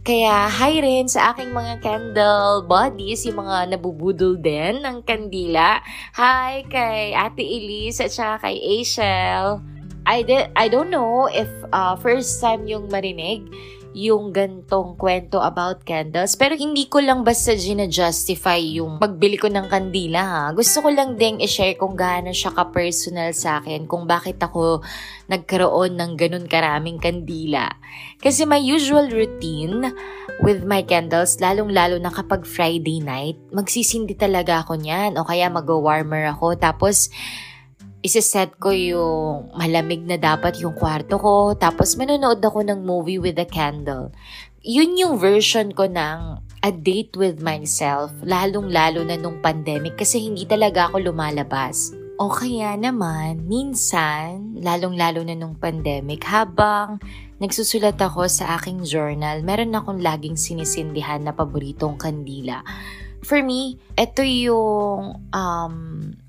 Kaya 0.00 0.48
hi 0.48 0.80
rin 0.80 1.04
sa 1.04 1.36
aking 1.36 1.52
mga 1.52 1.84
candle 1.84 2.64
buddies, 2.64 3.28
yung 3.28 3.44
mga 3.44 3.76
nabubudol 3.76 4.40
din 4.40 4.80
ng 4.80 5.04
kandila. 5.04 5.84
Hi 6.16 6.64
kay 6.72 7.12
Ate 7.12 7.44
Elise 7.44 8.00
at 8.00 8.08
saka 8.08 8.48
kay 8.48 8.56
Ashel. 8.80 9.60
I, 10.08 10.24
did, 10.24 10.48
I 10.56 10.72
don't 10.72 10.88
know 10.88 11.28
if 11.28 11.52
uh, 11.76 11.92
first 12.00 12.40
time 12.40 12.64
yung 12.64 12.88
marinig 12.88 13.44
yung 13.90 14.30
gantong 14.30 14.94
kwento 14.94 15.42
about 15.42 15.82
candles. 15.82 16.38
Pero 16.38 16.54
hindi 16.54 16.86
ko 16.86 17.02
lang 17.02 17.26
basta 17.26 17.58
gina-justify 17.58 18.78
yung 18.78 19.02
pagbili 19.02 19.34
ko 19.34 19.50
ng 19.50 19.66
kandila 19.66 20.22
ha. 20.22 20.44
Gusto 20.54 20.86
ko 20.86 20.88
lang 20.94 21.18
ding 21.18 21.42
i-share 21.42 21.74
kung 21.74 21.98
gaano 21.98 22.30
siya 22.30 22.54
ka-personal 22.54 23.34
sa 23.34 23.58
akin, 23.58 23.90
kung 23.90 24.06
bakit 24.06 24.38
ako 24.38 24.82
nagkaroon 25.26 25.98
ng 25.98 26.12
ganun 26.14 26.46
karaming 26.46 27.02
kandila. 27.02 27.66
Kasi 28.22 28.46
my 28.46 28.62
usual 28.62 29.10
routine 29.10 29.90
with 30.40 30.62
my 30.62 30.86
candles, 30.86 31.42
lalong-lalo 31.42 31.98
na 31.98 32.14
kapag 32.14 32.46
Friday 32.46 33.02
night, 33.02 33.36
magsisindi 33.50 34.14
talaga 34.14 34.62
ako 34.62 34.78
niyan 34.78 35.18
o 35.18 35.26
kaya 35.26 35.50
mag-warmer 35.50 36.30
ako. 36.30 36.54
Tapos, 36.56 37.10
isiset 38.00 38.56
ko 38.56 38.72
yung 38.72 39.52
malamig 39.52 40.00
na 40.04 40.16
dapat 40.16 40.60
yung 40.60 40.72
kwarto 40.72 41.20
ko, 41.20 41.52
tapos 41.56 41.96
manonood 42.00 42.40
ako 42.40 42.64
ng 42.64 42.80
movie 42.80 43.20
with 43.20 43.36
a 43.36 43.48
candle. 43.48 44.12
Yun 44.64 44.96
yung 44.96 45.14
version 45.16 45.72
ko 45.72 45.88
ng 45.88 46.40
a 46.60 46.70
date 46.72 47.16
with 47.16 47.40
myself, 47.40 48.12
lalong-lalo 48.20 49.00
na 49.04 49.16
nung 49.16 49.40
pandemic 49.40 49.96
kasi 49.96 50.20
hindi 50.20 50.44
talaga 50.44 50.92
ako 50.92 51.12
lumalabas. 51.12 51.96
O 52.20 52.28
kaya 52.28 52.76
naman, 52.76 53.48
minsan, 53.48 54.60
lalong-lalo 54.60 55.24
na 55.24 55.32
nung 55.32 55.56
pandemic, 55.56 56.20
habang 56.28 57.00
nagsusulat 57.40 57.96
ako 57.96 58.28
sa 58.28 58.60
aking 58.60 58.84
journal, 58.84 59.40
meron 59.40 59.72
akong 59.72 60.04
laging 60.04 60.36
sinisindihan 60.36 61.24
na 61.24 61.32
paboritong 61.32 61.96
kandila. 61.96 62.60
For 63.24 63.40
me, 63.40 63.80
ito 63.96 64.20
yung 64.20 65.16
um, 65.32 65.74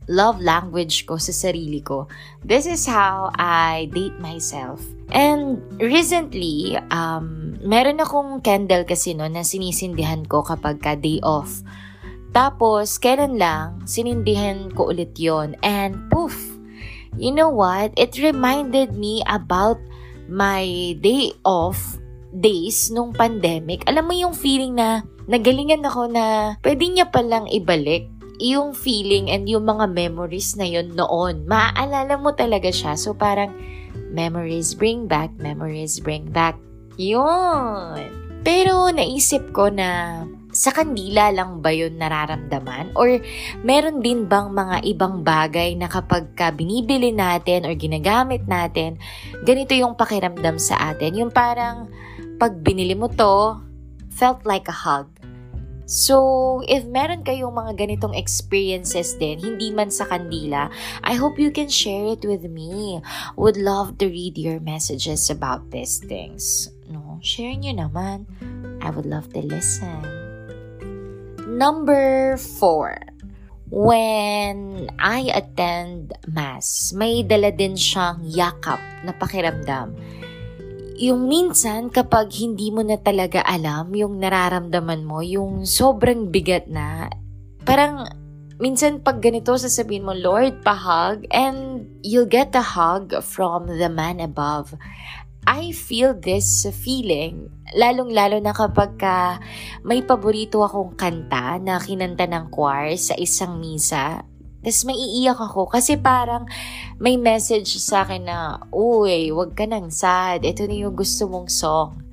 love 0.10 0.42
language 0.42 1.06
ko 1.06 1.22
sa 1.22 1.30
sarili 1.30 1.84
ko. 1.86 2.10
This 2.42 2.66
is 2.66 2.90
how 2.90 3.30
I 3.38 3.92
date 3.94 4.18
myself. 4.18 4.82
And 5.14 5.62
recently, 5.78 6.80
um, 6.90 7.60
meron 7.62 8.02
akong 8.02 8.42
candle 8.42 8.88
kasi 8.88 9.14
no 9.14 9.28
na 9.30 9.46
sinisindihan 9.46 10.26
ko 10.26 10.42
kapag 10.42 10.82
ka 10.82 10.98
day 10.98 11.22
off. 11.22 11.62
Tapos, 12.32 12.96
kailan 12.96 13.36
lang, 13.36 13.84
sinindihan 13.84 14.72
ko 14.72 14.96
ulit 14.96 15.20
yon 15.20 15.60
And 15.62 16.08
poof! 16.08 16.34
You 17.20 17.36
know 17.36 17.52
what? 17.52 17.92
It 18.00 18.16
reminded 18.16 18.96
me 18.96 19.20
about 19.28 19.84
my 20.32 20.96
day 21.04 21.36
off 21.44 22.00
days 22.32 22.88
nung 22.88 23.12
pandemic. 23.12 23.84
Alam 23.84 24.08
mo 24.08 24.14
yung 24.16 24.32
feeling 24.32 24.80
na 24.80 25.04
nagalingan 25.28 25.84
ako 25.84 26.08
na 26.08 26.56
pwede 26.64 26.88
niya 26.88 27.12
palang 27.12 27.52
ibalik 27.52 28.08
yung 28.42 28.74
feeling 28.74 29.30
and 29.30 29.46
yung 29.46 29.70
mga 29.70 29.86
memories 29.94 30.58
na 30.58 30.66
yun 30.66 30.98
noon. 30.98 31.46
Maaalala 31.46 32.18
mo 32.18 32.34
talaga 32.34 32.74
siya. 32.74 32.98
So 32.98 33.14
parang 33.14 33.54
memories 34.10 34.74
bring 34.74 35.06
back, 35.06 35.30
memories 35.38 36.02
bring 36.02 36.34
back. 36.34 36.58
Yun. 36.98 38.02
Pero 38.42 38.90
naisip 38.90 39.54
ko 39.54 39.70
na 39.70 40.22
sa 40.52 40.74
kandila 40.74 41.32
lang 41.32 41.62
ba 41.64 41.72
yun 41.72 41.96
nararamdaman? 41.96 42.98
Or 42.98 43.08
meron 43.64 44.02
din 44.04 44.26
bang 44.26 44.52
mga 44.52 44.84
ibang 44.90 45.22
bagay 45.22 45.78
na 45.78 45.88
kapag 45.88 46.34
ka 46.36 46.52
binibili 46.52 47.14
natin 47.14 47.64
or 47.64 47.78
ginagamit 47.78 48.44
natin, 48.50 49.00
ganito 49.48 49.72
yung 49.78 49.96
pakiramdam 49.96 50.60
sa 50.60 50.92
atin? 50.92 51.16
Yung 51.16 51.32
parang 51.32 51.88
pag 52.42 52.58
binili 52.60 52.98
mo 52.98 53.08
to, 53.08 53.62
felt 54.12 54.44
like 54.44 54.68
a 54.68 54.76
hug. 54.76 55.08
So, 55.92 56.64
if 56.72 56.88
meron 56.88 57.28
kayong 57.28 57.52
mga 57.52 57.76
ganitong 57.76 58.16
experiences 58.16 59.12
din, 59.20 59.44
hindi 59.44 59.76
man 59.76 59.92
sa 59.92 60.08
kandila, 60.08 60.72
I 61.04 61.20
hope 61.20 61.36
you 61.36 61.52
can 61.52 61.68
share 61.68 62.16
it 62.16 62.24
with 62.24 62.48
me. 62.48 63.04
Would 63.36 63.60
love 63.60 64.00
to 64.00 64.08
read 64.08 64.40
your 64.40 64.64
messages 64.64 65.28
about 65.28 65.68
these 65.76 66.00
things. 66.00 66.72
No, 66.88 67.20
share 67.20 67.52
nyo 67.60 67.76
naman. 67.76 68.24
I 68.80 68.88
would 68.88 69.04
love 69.04 69.36
to 69.36 69.44
listen. 69.44 70.00
Number 71.44 72.40
four. 72.40 72.96
When 73.72 74.92
I 74.96 75.32
attend 75.32 76.16
Mass, 76.28 76.92
may 76.96 77.24
dala 77.24 77.52
din 77.52 77.76
siyang 77.76 78.24
yakap 78.28 78.80
na 79.04 79.16
pakiramdam 79.16 79.96
yung 81.02 81.26
minsan 81.26 81.90
kapag 81.90 82.30
hindi 82.38 82.70
mo 82.70 82.86
na 82.86 83.02
talaga 83.02 83.42
alam 83.42 83.90
yung 83.98 84.22
nararamdaman 84.22 85.02
mo, 85.02 85.26
yung 85.26 85.66
sobrang 85.66 86.30
bigat 86.30 86.70
na, 86.70 87.10
parang 87.66 88.06
minsan 88.62 89.02
pag 89.02 89.18
ganito 89.18 89.58
sasabihin 89.58 90.06
mo, 90.06 90.14
Lord, 90.14 90.62
pahug, 90.62 91.26
and 91.34 91.90
you'll 92.06 92.30
get 92.30 92.54
a 92.54 92.62
hug 92.62 93.18
from 93.26 93.66
the 93.66 93.90
man 93.90 94.22
above. 94.22 94.78
I 95.50 95.74
feel 95.74 96.14
this 96.14 96.70
feeling, 96.70 97.50
lalong-lalo 97.74 98.38
na 98.38 98.54
kapag 98.54 99.02
ka 99.02 99.42
may 99.82 100.06
paborito 100.06 100.62
akong 100.62 100.94
kanta 100.94 101.58
na 101.58 101.82
kinanta 101.82 102.30
ng 102.30 102.54
choir 102.54 102.94
sa 103.02 103.18
isang 103.18 103.58
misa 103.58 104.22
tapos 104.62 104.86
may 104.86 104.94
iiyak 104.94 105.42
ako 105.42 105.66
kasi 105.74 105.98
parang 105.98 106.46
may 107.02 107.18
message 107.18 107.82
sa 107.82 108.06
akin 108.06 108.30
na, 108.30 108.62
Uy, 108.70 109.34
wag 109.34 109.58
ka 109.58 109.66
nang 109.66 109.90
sad. 109.90 110.46
Ito 110.46 110.70
na 110.70 110.86
yung 110.86 110.94
gusto 110.94 111.26
mong 111.26 111.50
song. 111.50 112.06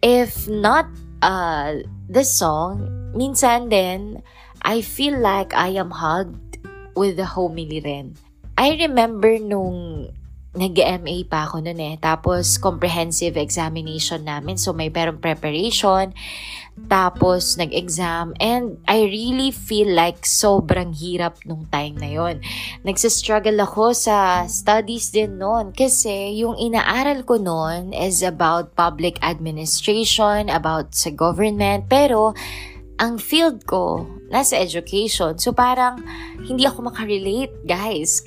If 0.00 0.48
not 0.48 0.88
uh, 1.20 1.84
the 2.08 2.24
song, 2.24 2.88
minsan 3.12 3.68
din, 3.68 4.24
I 4.64 4.80
feel 4.80 5.20
like 5.20 5.52
I 5.52 5.76
am 5.76 5.92
hugged 5.92 6.56
with 6.96 7.20
the 7.20 7.28
homily 7.28 7.84
rin. 7.84 8.16
I 8.56 8.80
remember 8.80 9.36
nung 9.36 10.08
nag-MA 10.54 11.26
pa 11.26 11.50
ako 11.50 11.66
noon 11.66 11.80
eh. 11.82 11.94
Tapos, 11.98 12.56
comprehensive 12.62 13.34
examination 13.34 14.22
namin. 14.22 14.54
So, 14.54 14.70
may 14.70 14.88
perong 14.88 15.18
preparation. 15.18 16.14
Tapos, 16.74 17.58
nag-exam. 17.58 18.34
And 18.38 18.78
I 18.86 19.06
really 19.06 19.50
feel 19.50 19.90
like 19.90 20.22
sobrang 20.22 20.94
hirap 20.94 21.42
nung 21.46 21.66
time 21.70 21.98
na 21.98 22.10
yon. 22.10 22.42
Nagsistruggle 22.86 23.58
ako 23.62 23.94
sa 23.94 24.46
studies 24.46 25.10
din 25.10 25.42
noon. 25.42 25.74
Kasi, 25.74 26.38
yung 26.38 26.54
inaaral 26.58 27.26
ko 27.26 27.38
noon 27.38 27.90
is 27.90 28.22
about 28.22 28.78
public 28.78 29.18
administration, 29.26 30.50
about 30.50 30.94
sa 30.94 31.10
government. 31.10 31.90
Pero, 31.90 32.34
ang 33.02 33.18
field 33.18 33.66
ko, 33.66 34.06
nasa 34.34 34.58
education. 34.58 35.38
So 35.38 35.54
parang 35.54 36.02
hindi 36.42 36.66
ako 36.66 36.90
makarelate, 36.90 37.54
guys. 37.62 38.26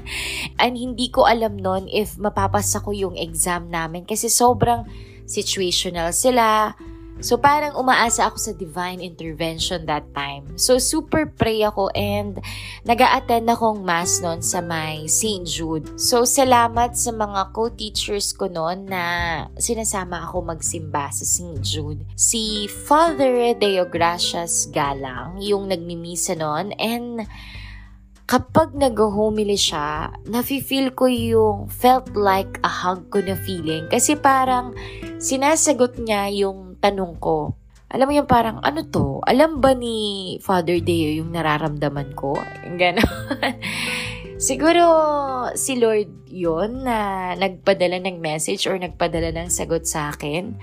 And 0.60 0.76
hindi 0.76 1.08
ko 1.08 1.24
alam 1.24 1.56
nun 1.56 1.88
if 1.88 2.20
mapapasa 2.20 2.84
ko 2.84 2.92
yung 2.92 3.16
exam 3.16 3.72
namin 3.72 4.04
kasi 4.04 4.28
sobrang 4.28 4.84
situational 5.24 6.12
sila 6.12 6.76
So 7.20 7.40
parang 7.40 7.72
umaasa 7.80 8.28
ako 8.28 8.36
sa 8.36 8.52
divine 8.52 9.00
intervention 9.00 9.88
that 9.88 10.04
time. 10.12 10.56
So 10.60 10.76
super 10.76 11.24
pray 11.24 11.64
ako 11.64 11.88
and 11.96 12.36
nag 12.84 13.00
attend 13.00 13.48
akong 13.48 13.80
mass 13.80 14.20
noon 14.20 14.44
sa 14.44 14.60
my 14.60 15.08
St. 15.08 15.48
Jude. 15.48 15.96
So 15.96 16.28
salamat 16.28 16.92
sa 16.92 17.16
mga 17.16 17.56
co-teachers 17.56 18.36
ko 18.36 18.52
noon 18.52 18.90
na 18.90 19.04
sinasama 19.56 20.28
ako 20.28 20.44
magsimba 20.44 21.08
sa 21.08 21.24
St. 21.24 21.60
Jude. 21.64 22.04
Si 22.18 22.68
Father 22.68 23.56
Deogracias 23.56 24.68
Galang, 24.68 25.40
yung 25.40 25.72
nagmimisa 25.72 26.36
noon 26.36 26.76
and 26.76 27.24
kapag 28.26 28.74
nag-homily 28.74 29.54
siya, 29.54 30.10
nafe-feel 30.26 30.90
ko 30.98 31.06
yung 31.06 31.70
felt 31.70 32.10
like 32.18 32.58
a 32.66 32.70
hug 32.70 33.06
ko 33.14 33.22
na 33.22 33.38
feeling. 33.38 33.86
Kasi 33.86 34.18
parang 34.18 34.74
sinasagot 35.22 36.02
niya 36.02 36.26
yung 36.34 36.65
tanong 36.78 37.16
ko. 37.20 37.56
Alam 37.86 38.10
mo 38.10 38.14
yung 38.18 38.26
parang, 38.26 38.58
ano 38.66 38.82
to? 38.90 39.22
Alam 39.22 39.62
ba 39.62 39.70
ni 39.70 40.36
Father 40.42 40.82
Deo 40.82 41.22
yung 41.22 41.30
nararamdaman 41.30 42.18
ko? 42.18 42.34
Ganon. 42.74 43.06
Siguro 44.36 44.84
si 45.56 45.80
Lord 45.80 46.28
yon 46.28 46.84
na 46.84 47.32
nagpadala 47.38 48.02
ng 48.02 48.20
message 48.20 48.68
or 48.68 48.76
nagpadala 48.76 49.32
ng 49.32 49.48
sagot 49.48 49.88
sa 49.88 50.12
akin. 50.12 50.58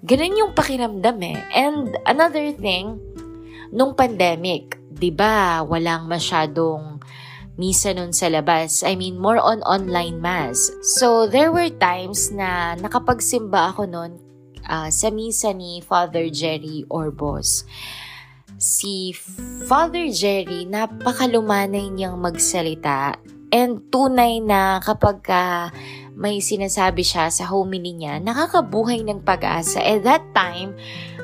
Ganun 0.00 0.38
yung 0.38 0.52
pakiramdam 0.56 1.18
eh. 1.26 1.38
And 1.52 1.92
another 2.08 2.54
thing, 2.56 2.96
nung 3.68 3.92
pandemic, 3.92 4.80
'di 4.94 5.12
ba, 5.12 5.60
walang 5.60 6.08
masyadong 6.08 7.02
misa 7.58 7.92
nun 7.92 8.14
sa 8.14 8.30
labas. 8.30 8.86
I 8.86 8.94
mean, 8.94 9.18
more 9.18 9.42
on 9.42 9.60
online 9.66 10.22
mass. 10.22 10.70
So, 10.96 11.26
there 11.26 11.50
were 11.50 11.68
times 11.74 12.30
na 12.30 12.78
nakapagsimba 12.78 13.74
ako 13.74 13.90
nun 13.90 14.27
uh, 14.68 14.92
sa 14.92 15.08
misa 15.08 15.50
ni 15.56 15.80
Father 15.80 16.28
Jerry 16.28 16.84
Orbos. 16.86 17.66
Si 18.60 19.16
Father 19.66 20.12
Jerry, 20.12 20.68
napakalumanay 20.68 21.90
niyang 21.90 22.20
magsalita 22.20 23.16
and 23.48 23.80
tunay 23.88 24.44
na 24.44 24.78
kapag 24.84 25.24
ka 25.24 25.72
may 26.18 26.42
sinasabi 26.42 27.06
siya 27.06 27.30
sa 27.30 27.46
homily 27.48 27.94
niya, 27.94 28.18
nakakabuhay 28.20 29.06
ng 29.06 29.22
pag-asa. 29.22 29.78
At 29.78 30.02
that 30.02 30.24
time, 30.34 30.74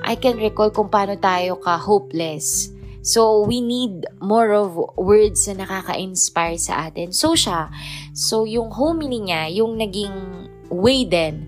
I 0.07 0.15
can 0.15 0.39
recall 0.39 0.71
kung 0.71 0.87
paano 0.87 1.19
tayo 1.19 1.59
ka-hopeless 1.59 2.75
So, 3.05 3.45
we 3.45 3.61
need 3.61 4.09
more 4.25 4.57
of 4.57 4.81
words 4.97 5.45
na 5.45 5.69
nakaka-inspire 5.69 6.57
sa 6.57 6.89
atin. 6.89 7.13
So, 7.13 7.37
siya. 7.37 7.69
So, 8.17 8.49
yung 8.49 8.73
homily 8.73 9.21
niya, 9.21 9.53
yung 9.53 9.77
naging 9.77 10.49
way 10.73 11.05
din 11.05 11.45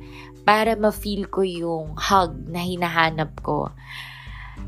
para 0.47 0.79
ma-feel 0.79 1.27
ko 1.27 1.43
yung 1.43 1.99
hug 1.99 2.47
na 2.47 2.63
hinahanap 2.63 3.35
ko. 3.43 3.75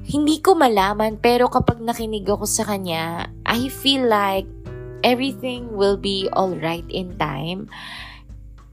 Hindi 0.03 0.43
ko 0.43 0.59
malaman, 0.59 1.23
pero 1.23 1.47
kapag 1.47 1.79
nakinig 1.79 2.27
ako 2.27 2.45
sa 2.45 2.67
kanya, 2.67 3.31
I 3.47 3.71
feel 3.71 4.11
like 4.11 4.51
everything 5.07 5.79
will 5.79 5.97
be 5.97 6.27
alright 6.35 6.87
in 6.91 7.15
time. 7.15 7.71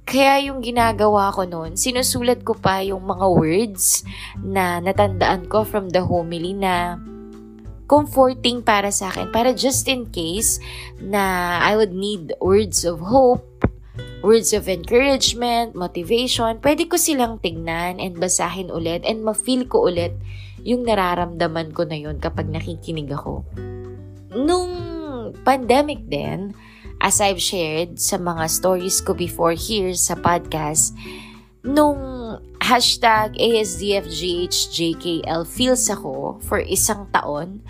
Kaya 0.05 0.49
yung 0.49 0.61
ginagawa 0.61 1.33
ko 1.33 1.45
noon, 1.45 1.77
sinusulat 1.77 2.41
ko 2.45 2.57
pa 2.57 2.81
yung 2.81 3.05
mga 3.05 3.25
words 3.25 4.05
na 4.41 4.81
natandaan 4.81 5.49
ko 5.49 5.65
from 5.65 5.89
the 5.93 6.01
homily 6.01 6.53
na 6.53 6.97
comforting 7.85 8.61
para 8.61 8.89
sa 8.89 9.09
akin. 9.09 9.29
Para 9.33 9.53
just 9.53 9.85
in 9.89 10.09
case 10.09 10.61
na 11.01 11.57
I 11.61 11.77
would 11.77 11.93
need 11.93 12.33
words 12.41 12.85
of 12.85 13.01
hope, 13.01 13.45
words 14.25 14.57
of 14.57 14.65
encouragement, 14.65 15.77
motivation, 15.77 16.57
pwede 16.65 16.89
ko 16.89 16.97
silang 16.97 17.37
tignan 17.37 18.01
and 18.01 18.17
basahin 18.17 18.73
ulit 18.73 19.05
and 19.05 19.21
ma-feel 19.21 19.69
ko 19.69 19.85
ulit 19.85 20.17
yung 20.65 20.81
nararamdaman 20.81 21.69
ko 21.77 21.85
na 21.85 21.93
yun 21.93 22.17
kapag 22.17 22.49
nakikinig 22.49 23.13
ako. 23.13 23.45
Nung 24.33 24.73
pandemic 25.45 26.09
din, 26.09 26.57
as 26.97 27.21
I've 27.21 27.37
shared 27.37 28.01
sa 28.01 28.17
mga 28.17 28.49
stories 28.49 28.97
ko 29.05 29.13
before 29.13 29.53
here 29.53 29.93
sa 29.93 30.17
podcast, 30.17 30.97
nung 31.61 32.25
hashtag 32.65 33.37
ASDFGHJKL 33.37 35.45
feels 35.45 35.85
ako 35.85 36.41
for 36.41 36.65
isang 36.65 37.05
taon. 37.13 37.61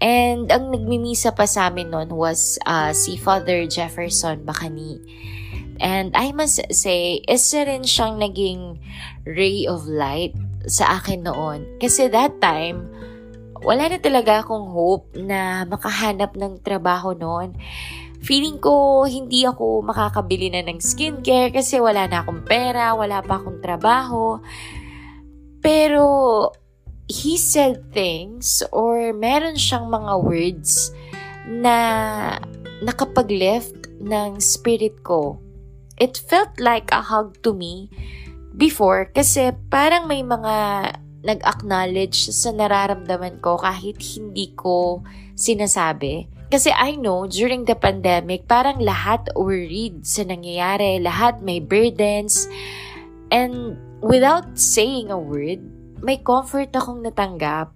And 0.00 0.48
ang 0.52 0.72
nagmimisa 0.72 1.36
pa 1.36 1.44
sa 1.48 1.68
amin 1.68 1.90
noon 1.92 2.08
was 2.12 2.58
uh, 2.64 2.92
si 2.96 3.16
Father 3.20 3.66
Jefferson 3.68 4.44
Bacani. 4.48 5.00
And 5.82 6.14
I 6.14 6.30
must 6.30 6.62
say, 6.70 7.22
isa 7.26 7.66
rin 7.66 7.82
siyang 7.82 8.22
naging 8.22 8.78
ray 9.26 9.66
of 9.66 9.86
light 9.90 10.34
sa 10.70 10.98
akin 11.00 11.26
noon. 11.26 11.66
Kasi 11.82 12.06
that 12.12 12.38
time, 12.38 12.86
wala 13.64 13.88
na 13.90 13.98
talaga 13.98 14.44
akong 14.44 14.70
hope 14.70 15.14
na 15.18 15.64
makahanap 15.64 16.36
ng 16.36 16.60
trabaho 16.60 17.16
noon 17.16 17.56
feeling 18.24 18.56
ko 18.56 19.04
hindi 19.04 19.44
ako 19.44 19.84
makakabili 19.84 20.48
na 20.48 20.64
ng 20.64 20.80
skincare 20.80 21.52
kasi 21.52 21.76
wala 21.76 22.08
na 22.08 22.24
akong 22.24 22.40
pera, 22.48 22.96
wala 22.96 23.20
pa 23.20 23.36
akong 23.36 23.60
trabaho. 23.60 24.40
Pero 25.60 26.04
he 27.04 27.36
said 27.36 27.92
things 27.92 28.64
or 28.72 29.12
meron 29.12 29.60
siyang 29.60 29.92
mga 29.92 30.12
words 30.24 30.88
na 31.44 31.76
nakapag-lift 32.80 33.92
ng 34.00 34.40
spirit 34.40 35.04
ko. 35.04 35.36
It 35.98 36.18
felt 36.18 36.58
like 36.58 36.90
a 36.90 37.02
hug 37.02 37.38
to 37.46 37.54
me 37.54 37.90
before 38.54 39.10
kasi 39.10 39.54
parang 39.70 40.06
may 40.10 40.22
mga 40.22 40.54
nag-acknowledge 41.24 42.28
sa 42.30 42.52
nararamdaman 42.52 43.40
ko 43.40 43.56
kahit 43.56 43.96
hindi 43.96 44.52
ko 44.52 45.00
sinasabi. 45.34 46.28
Kasi 46.52 46.70
I 46.70 47.00
know, 47.00 47.26
during 47.26 47.64
the 47.64 47.74
pandemic, 47.74 48.46
parang 48.46 48.78
lahat 48.78 49.26
worried 49.34 50.04
sa 50.04 50.22
nangyayari. 50.22 51.00
Lahat 51.00 51.40
may 51.40 51.58
burdens. 51.58 52.46
And 53.32 53.74
without 54.04 54.54
saying 54.54 55.10
a 55.10 55.18
word, 55.18 55.64
may 56.04 56.20
comfort 56.20 56.70
akong 56.76 57.02
natanggap. 57.02 57.72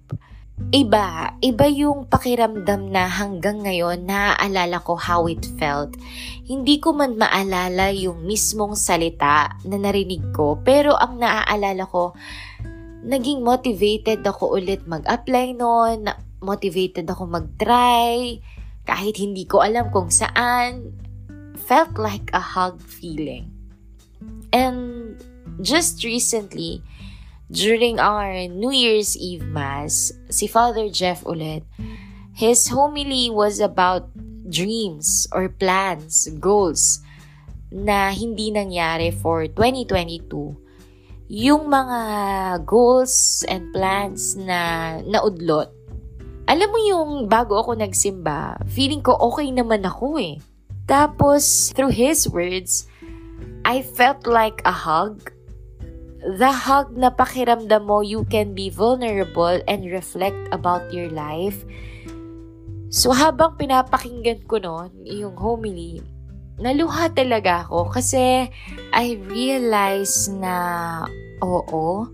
Iba, 0.69 1.39
iba 1.41 1.67
yung 1.71 2.11
pakiramdam 2.13 2.93
na 2.93 3.09
hanggang 3.09 3.65
ngayon 3.65 4.05
naaalala 4.05 4.83
ko 4.85 5.01
how 5.01 5.25
it 5.25 5.41
felt. 5.57 5.97
Hindi 6.45 6.77
ko 6.77 6.93
man 6.93 7.17
maalala 7.17 7.89
yung 7.95 8.29
mismong 8.29 8.77
salita 8.77 9.55
na 9.65 9.77
narinig 9.81 10.35
ko, 10.37 10.61
pero 10.61 10.93
ang 10.99 11.17
naaalala 11.23 11.89
ko, 11.89 12.13
naging 13.01 13.41
motivated 13.41 14.21
ako 14.27 14.61
ulit 14.61 14.85
mag-apply 14.85 15.57
noon, 15.57 16.11
motivated 16.45 17.09
ako 17.09 17.25
mag-try, 17.31 18.37
kahit 18.85 19.17
hindi 19.17 19.49
ko 19.49 19.65
alam 19.65 19.89
kung 19.89 20.13
saan, 20.13 20.93
felt 21.65 21.97
like 21.97 22.29
a 22.37 22.43
hug 22.43 22.77
feeling. 22.85 23.49
And 24.53 25.17
just 25.65 26.05
recently, 26.05 26.85
during 27.51 28.01
our 28.01 28.49
New 28.49 28.71
Year's 28.73 29.17
Eve 29.17 29.45
Mass, 29.49 30.13
si 30.29 30.47
Father 30.47 30.89
Jeff 30.89 31.25
ulit, 31.25 31.65
his 32.37 32.69
homily 32.69 33.29
was 33.29 33.61
about 33.61 34.09
dreams 34.49 35.27
or 35.33 35.49
plans, 35.49 36.29
goals 36.41 37.01
na 37.69 38.13
hindi 38.13 38.49
nangyari 38.49 39.13
for 39.13 39.45
2022. 39.49 40.29
Yung 41.29 41.69
mga 41.69 42.01
goals 42.65 43.45
and 43.45 43.69
plans 43.77 44.33
na 44.37 44.97
naudlot 45.05 45.79
alam 46.49 46.73
mo 46.73 46.81
yung 46.81 47.11
bago 47.29 47.61
ako 47.61 47.77
nagsimba, 47.77 48.57
feeling 48.73 49.05
ko 49.05 49.13
okay 49.21 49.53
naman 49.53 49.85
ako 49.85 50.17
eh. 50.17 50.41
Tapos, 50.89 51.77
through 51.77 51.93
his 51.93 52.25
words, 52.25 52.89
I 53.69 53.85
felt 53.85 54.25
like 54.25 54.65
a 54.65 54.73
hug. 54.73 55.29
The 56.19 56.51
hug 56.51 56.99
na 56.99 57.15
pakiramdam 57.15 57.87
mo 57.87 58.03
you 58.03 58.27
can 58.27 58.51
be 58.51 58.75
vulnerable 58.75 59.63
and 59.71 59.87
reflect 59.87 60.39
about 60.51 60.91
your 60.91 61.15
life. 61.15 61.63
So 62.91 63.15
habang 63.15 63.55
pinapakinggan 63.55 64.49
ko 64.51 64.59
noon 64.59 64.91
yung 65.07 65.39
homily, 65.39 66.03
naluha 66.59 67.15
talaga 67.15 67.63
ako 67.63 67.95
kasi 67.95 68.51
I 68.91 69.07
realized 69.31 70.35
na 70.35 70.57
oo, 71.39 72.11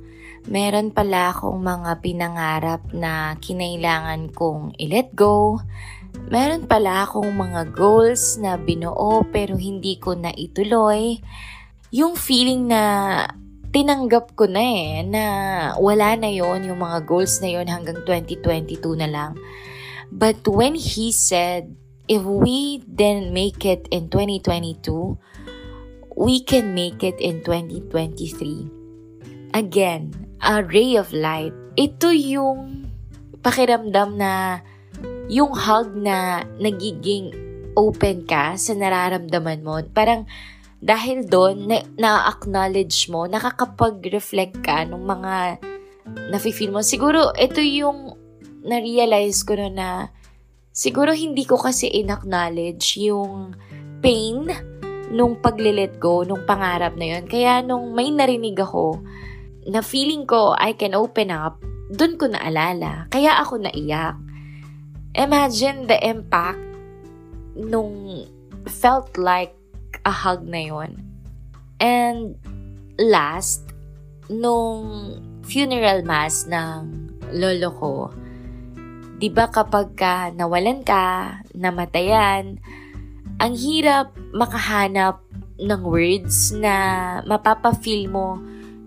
meron 0.52 0.92
pala 0.92 1.32
akong 1.32 1.64
mga 1.64 2.04
pinangarap 2.04 2.82
na 2.92 3.40
kinailangan 3.40 4.34
kong 4.36 4.76
i-let 4.76 5.16
go. 5.16 5.64
Meron 6.28 6.68
pala 6.68 7.08
akong 7.08 7.32
mga 7.32 7.72
goals 7.72 8.36
na 8.36 8.60
binuo 8.60 9.24
pero 9.32 9.56
hindi 9.56 9.96
ko 9.96 10.12
na 10.12 10.28
ituloy. 10.36 11.22
Yung 11.94 12.18
feeling 12.18 12.68
na 12.68 12.82
tinanggap 13.74 14.38
ko 14.38 14.46
na 14.46 14.62
eh, 14.62 15.02
na 15.02 15.24
wala 15.82 16.14
na 16.14 16.30
yon 16.30 16.62
yung 16.62 16.78
mga 16.78 17.10
goals 17.10 17.42
na 17.42 17.50
yon 17.50 17.66
hanggang 17.66 17.98
2022 18.06 18.78
na 18.94 19.10
lang. 19.10 19.34
But 20.14 20.46
when 20.46 20.78
he 20.78 21.10
said, 21.10 21.74
if 22.06 22.22
we 22.22 22.86
didn't 22.86 23.34
make 23.34 23.66
it 23.66 23.90
in 23.90 24.14
2022, 24.14 24.78
we 26.14 26.38
can 26.46 26.70
make 26.70 27.02
it 27.02 27.18
in 27.18 27.42
2023. 27.42 29.58
Again, 29.58 30.14
a 30.38 30.62
ray 30.62 30.94
of 30.94 31.10
light. 31.10 31.50
Ito 31.74 32.14
yung 32.14 32.86
pakiramdam 33.42 34.14
na 34.14 34.62
yung 35.26 35.50
hug 35.50 35.98
na 35.98 36.46
nagiging 36.62 37.34
open 37.74 38.22
ka 38.22 38.54
sa 38.54 38.78
nararamdaman 38.78 39.66
mo. 39.66 39.82
Parang 39.90 40.30
dahil 40.84 41.24
doon, 41.24 41.64
na, 41.64 41.80
na-acknowledge 41.96 43.08
mo, 43.08 43.24
nakakapag-reflect 43.24 44.60
ka 44.60 44.84
ng 44.84 45.00
mga 45.00 45.56
nafe-feel 46.28 46.68
mo. 46.68 46.84
Siguro, 46.84 47.32
ito 47.40 47.64
yung 47.64 48.12
na-realize 48.60 49.40
ko 49.48 49.56
na 49.56 49.68
na 49.72 49.88
siguro 50.76 51.16
hindi 51.16 51.48
ko 51.48 51.56
kasi 51.56 51.88
in-acknowledge 51.88 53.00
yung 53.00 53.56
pain 54.04 54.44
nung 55.08 55.40
paglilet 55.40 55.96
go, 55.96 56.20
nung 56.20 56.44
pangarap 56.44 57.00
na 57.00 57.16
yon 57.16 57.24
Kaya 57.24 57.64
nung 57.64 57.96
may 57.96 58.12
narinig 58.12 58.60
ako, 58.60 59.00
na 59.64 59.80
feeling 59.80 60.28
ko 60.28 60.52
I 60.52 60.76
can 60.76 60.92
open 60.92 61.32
up, 61.32 61.64
dun 61.88 62.20
ko 62.20 62.28
naalala. 62.28 63.08
Kaya 63.08 63.40
ako 63.40 63.64
naiyak. 63.64 64.20
Imagine 65.16 65.88
the 65.88 65.96
impact 66.04 66.60
nung 67.56 68.28
felt 68.68 69.16
like 69.16 69.56
a 70.02 70.12
hug 70.12 70.42
na 70.48 70.60
yon. 70.66 70.98
And 71.78 72.34
last, 72.98 73.70
nung 74.26 75.14
funeral 75.46 76.02
mass 76.02 76.48
ng 76.50 77.10
lolo 77.30 77.70
ko, 77.78 77.94
di 79.22 79.30
ba 79.30 79.46
kapag 79.46 79.94
ka 79.94 80.34
nawalan 80.34 80.82
ka, 80.82 81.38
namatayan, 81.54 82.58
ang 83.38 83.54
hirap 83.54 84.14
makahanap 84.34 85.22
ng 85.58 85.82
words 85.86 86.50
na 86.54 86.74
mapapafeel 87.26 88.10
mo 88.10 88.38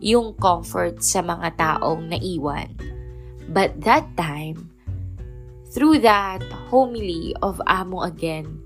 yung 0.03 0.35
comfort 0.37 1.01
sa 1.01 1.23
mga 1.23 1.55
taong 1.57 2.11
naiwan. 2.11 2.69
But 3.47 3.79
that 3.87 4.05
time, 4.19 4.71
through 5.71 6.03
that 6.03 6.43
homily 6.69 7.33
of 7.39 7.63
Amo 7.65 8.03
again, 8.03 8.59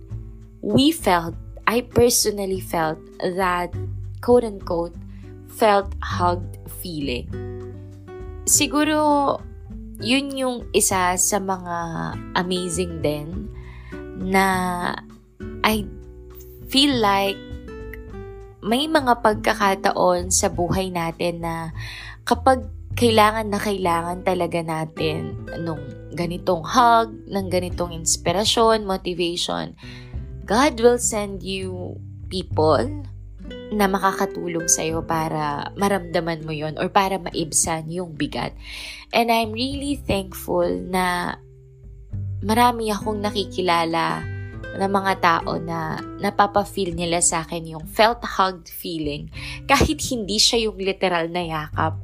we 0.61 0.91
felt, 0.91 1.37
I 1.71 1.87
personally 1.87 2.59
felt 2.59 2.99
that 3.23 3.71
quote 4.19 4.43
unquote, 4.43 4.91
felt 5.47 5.95
hugged 6.03 6.59
feeling. 6.83 7.31
Siguro, 8.43 9.39
yun 10.03 10.35
yung 10.35 10.57
isa 10.75 11.15
sa 11.15 11.37
mga 11.39 11.77
amazing 12.35 12.99
din 12.99 13.47
na 14.19 14.45
I 15.63 15.87
feel 16.67 16.99
like 16.99 17.39
may 18.59 18.91
mga 18.91 19.23
pagkakataon 19.23 20.27
sa 20.27 20.51
buhay 20.51 20.91
natin 20.91 21.39
na 21.39 21.71
kapag 22.27 22.67
kailangan 22.99 23.47
na 23.47 23.59
kailangan 23.63 24.19
talaga 24.27 24.59
natin 24.59 25.47
nung 25.63 25.81
ganitong 26.11 26.67
hug, 26.67 27.15
ng 27.31 27.47
ganitong 27.47 27.95
inspirasyon, 27.95 28.83
motivation, 28.83 29.71
God 30.51 30.83
will 30.83 30.99
send 30.99 31.47
you 31.47 31.95
people 32.27 32.83
na 33.71 33.87
makakatulong 33.87 34.67
sa'yo 34.67 34.99
para 35.07 35.71
maramdaman 35.79 36.43
mo 36.43 36.51
yon 36.51 36.75
or 36.75 36.91
para 36.91 37.15
maibsan 37.15 37.87
yung 37.87 38.19
bigat. 38.19 38.51
And 39.15 39.31
I'm 39.31 39.55
really 39.55 39.95
thankful 40.03 40.67
na 40.91 41.39
marami 42.43 42.91
akong 42.91 43.23
nakikilala 43.23 44.27
ng 44.75 44.91
mga 44.91 45.13
tao 45.23 45.55
na 45.55 46.03
napapa-feel 46.19 46.99
nila 46.99 47.23
sa 47.23 47.47
akin 47.47 47.71
yung 47.71 47.87
felt 47.87 48.19
hugged 48.19 48.67
feeling. 48.67 49.31
Kahit 49.71 50.03
hindi 50.11 50.35
siya 50.35 50.67
yung 50.67 50.75
literal 50.75 51.31
na 51.31 51.47
yakap, 51.47 51.95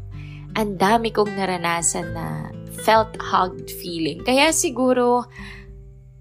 ang 0.56 0.80
dami 0.80 1.12
kong 1.12 1.36
naranasan 1.36 2.16
na 2.16 2.48
felt 2.80 3.12
hugged 3.20 3.68
feeling. 3.76 4.24
Kaya 4.24 4.56
siguro, 4.56 5.28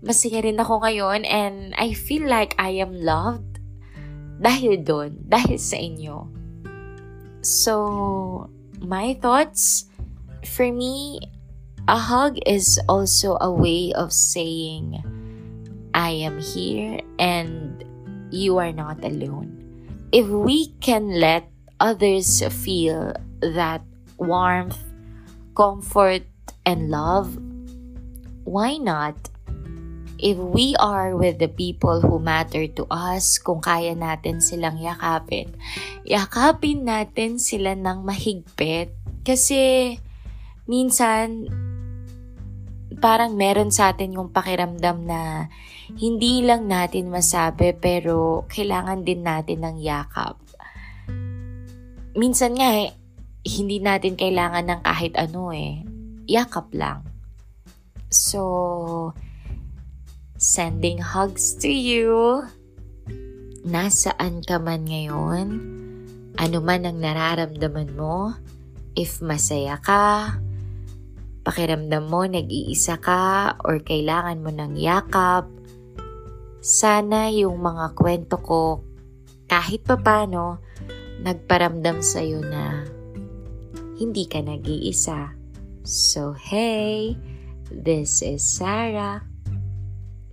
masaya 0.07 0.47
rin 0.47 0.63
ako 0.63 0.87
ngayon 0.87 1.27
and 1.27 1.75
I 1.75 1.91
feel 1.93 2.25
like 2.31 2.55
I 2.57 2.79
am 2.79 2.95
loved 2.95 3.59
dahil 4.39 4.87
doon, 4.87 5.27
dahil 5.27 5.59
sa 5.59 5.77
inyo. 5.77 6.31
So, 7.43 7.75
my 8.79 9.19
thoughts, 9.19 9.91
for 10.47 10.71
me, 10.71 11.19
a 11.91 11.99
hug 11.99 12.39
is 12.47 12.79
also 12.87 13.39
a 13.43 13.51
way 13.51 13.91
of 13.95 14.15
saying, 14.15 15.03
I 15.95 16.11
am 16.23 16.39
here 16.39 17.03
and 17.19 17.83
you 18.31 18.59
are 18.59 18.73
not 18.73 19.03
alone. 19.03 19.59
If 20.13 20.27
we 20.31 20.75
can 20.79 21.19
let 21.19 21.51
others 21.81 22.43
feel 22.63 23.15
that 23.41 23.83
warmth, 24.19 24.79
comfort, 25.57 26.27
and 26.67 26.91
love, 26.91 27.39
why 28.45 28.77
not? 28.77 29.17
If 30.17 30.41
we 30.41 30.73
are 30.81 31.13
with 31.13 31.37
the 31.37 31.53
people 31.53 32.01
who 32.01 32.17
matter 32.17 32.65
to 32.81 32.89
us, 32.89 33.37
kung 33.37 33.61
kaya 33.61 33.93
natin 33.93 34.41
silang 34.41 34.81
yakapin, 34.81 35.53
yakapin 36.09 36.89
natin 36.89 37.37
sila 37.37 37.77
ng 37.77 38.01
mahigpit. 38.01 38.97
Kasi 39.21 39.93
minsan, 40.65 41.53
parang 42.97 43.37
meron 43.37 43.69
sa 43.69 43.93
atin 43.93 44.17
yung 44.17 44.33
pakiramdam 44.33 45.05
na 45.05 45.53
hindi 46.01 46.41
lang 46.41 46.65
natin 46.65 47.13
masabi 47.13 47.77
pero 47.77 48.49
kailangan 48.49 49.05
din 49.05 49.21
natin 49.21 49.69
ng 49.69 49.77
yakap. 49.85 50.41
Minsan 52.17 52.57
nga 52.57 52.73
eh, 52.73 52.97
hindi 53.45 53.79
natin 53.85 54.17
kailangan 54.17 54.65
ng 54.65 54.81
kahit 54.81 55.13
ano 55.21 55.53
eh. 55.53 55.85
Yakap 56.25 56.73
lang. 56.73 57.05
So, 58.09 59.13
sending 60.37 61.01
hugs 61.01 61.57
to 61.57 61.69
you. 61.69 62.45
Nasaan 63.65 64.45
ka 64.45 64.61
man 64.61 64.85
ngayon? 64.85 65.49
Ano 66.37 66.59
man 66.61 66.85
ang 66.85 67.01
nararamdaman 67.01 67.97
mo? 67.97 68.37
If 68.97 69.25
masaya 69.25 69.81
ka, 69.81 70.37
pakiramdam 71.45 72.09
mo 72.09 72.25
nag-iisa 72.25 73.01
ka 73.01 73.57
or 73.65 73.81
kailangan 73.81 74.41
mo 74.45 74.53
ng 74.53 74.77
yakap, 74.77 75.49
sana 76.61 77.33
yung 77.33 77.61
mga 77.61 77.97
kwento 77.97 78.37
ko 78.41 78.85
kahit 79.49 79.85
papano 79.85 80.61
nagparamdam 81.25 82.05
sa'yo 82.05 82.45
na 82.45 82.85
hindi 83.97 84.29
ka 84.29 84.45
nag-iisa. 84.45 85.33
So 85.87 86.37
hey, 86.37 87.17
this 87.73 88.21
is 88.21 88.45
Sarah. 88.45 89.36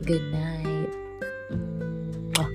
Good 0.04 0.36
night. 0.36 0.92
Mwah. 2.36 2.52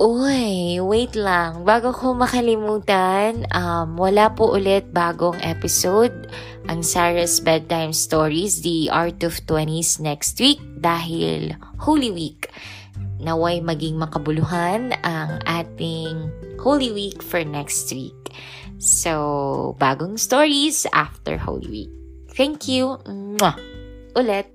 Uy, 0.00 0.80
wait 0.80 1.12
lang. 1.12 1.68
Bago 1.68 1.92
ko 1.92 2.16
makalimutan, 2.16 3.44
um, 3.52 4.00
wala 4.00 4.32
po 4.32 4.56
ulit 4.56 4.88
bagong 4.88 5.36
episode 5.44 6.32
ang 6.64 6.80
Sarah's 6.80 7.44
Bedtime 7.44 7.92
Stories, 7.92 8.64
The 8.64 8.88
Art 8.88 9.20
of 9.20 9.36
20s 9.44 10.00
next 10.00 10.40
week 10.40 10.64
dahil 10.80 11.52
Holy 11.84 12.08
Week. 12.08 12.48
Naway 13.20 13.60
maging 13.60 14.00
makabuluhan 14.00 14.96
ang 15.04 15.44
ating 15.44 16.32
Holy 16.56 16.88
Week 16.88 17.20
for 17.20 17.44
next 17.44 17.92
week. 17.92 18.16
So, 18.80 19.76
bagong 19.76 20.16
stories 20.16 20.88
after 20.96 21.36
Holy 21.36 21.68
Week. 21.68 21.92
Thank 22.32 22.64
you. 22.64 22.96
Mwah! 23.04 23.73
Ulit. 24.14 24.46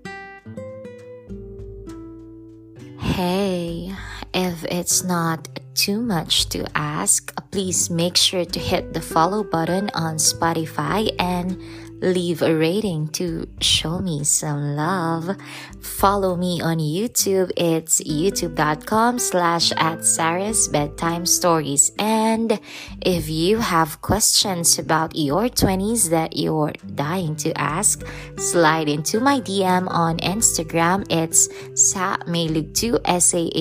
Hey, 2.99 3.91
if 4.33 4.63
it's 4.65 5.03
not 5.03 5.47
too 5.75 5.99
much 5.99 6.47
to 6.49 6.65
ask, 6.75 7.35
please 7.51 7.89
make 7.89 8.15
sure 8.15 8.45
to 8.45 8.59
hit 8.59 8.93
the 8.93 9.01
follow 9.01 9.43
button 9.43 9.89
on 9.93 10.15
Spotify 10.15 11.11
and 11.19 11.59
leave 12.01 12.41
a 12.41 12.55
rating 12.55 13.07
to 13.09 13.47
show 13.61 13.99
me 13.99 14.23
some 14.23 14.75
love. 14.75 15.35
Follow 15.81 16.35
me 16.35 16.61
on 16.61 16.77
YouTube. 16.79 17.51
It's 17.57 18.01
youtube.com 18.01 19.19
slash 19.19 19.71
at 19.73 20.05
Sarah's 20.05 20.67
Bedtime 20.67 21.25
Stories. 21.25 21.91
And 21.99 22.59
if 23.01 23.29
you 23.29 23.59
have 23.59 24.01
questions 24.01 24.79
about 24.79 25.15
your 25.15 25.49
20s 25.49 26.09
that 26.09 26.35
you're 26.37 26.73
dying 26.95 27.35
to 27.37 27.51
ask, 27.57 28.05
slide 28.37 28.89
into 28.89 29.19
my 29.19 29.39
DM 29.41 29.87
on 29.89 30.17
Instagram. 30.19 31.05
It's 31.09 31.49
sa 31.75 32.17
2 32.17 32.99
S-A-H-M-A-E-L-U-G-T-U. 33.05 33.57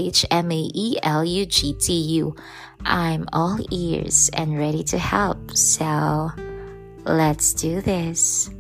I'm 2.85 3.27
all 3.33 3.59
ears 3.71 4.31
and 4.33 4.57
ready 4.59 4.85
to 4.85 4.99
help. 4.99 5.51
So, 5.57 6.31
Let's 7.09 7.55
do 7.55 7.81
this. 7.81 8.51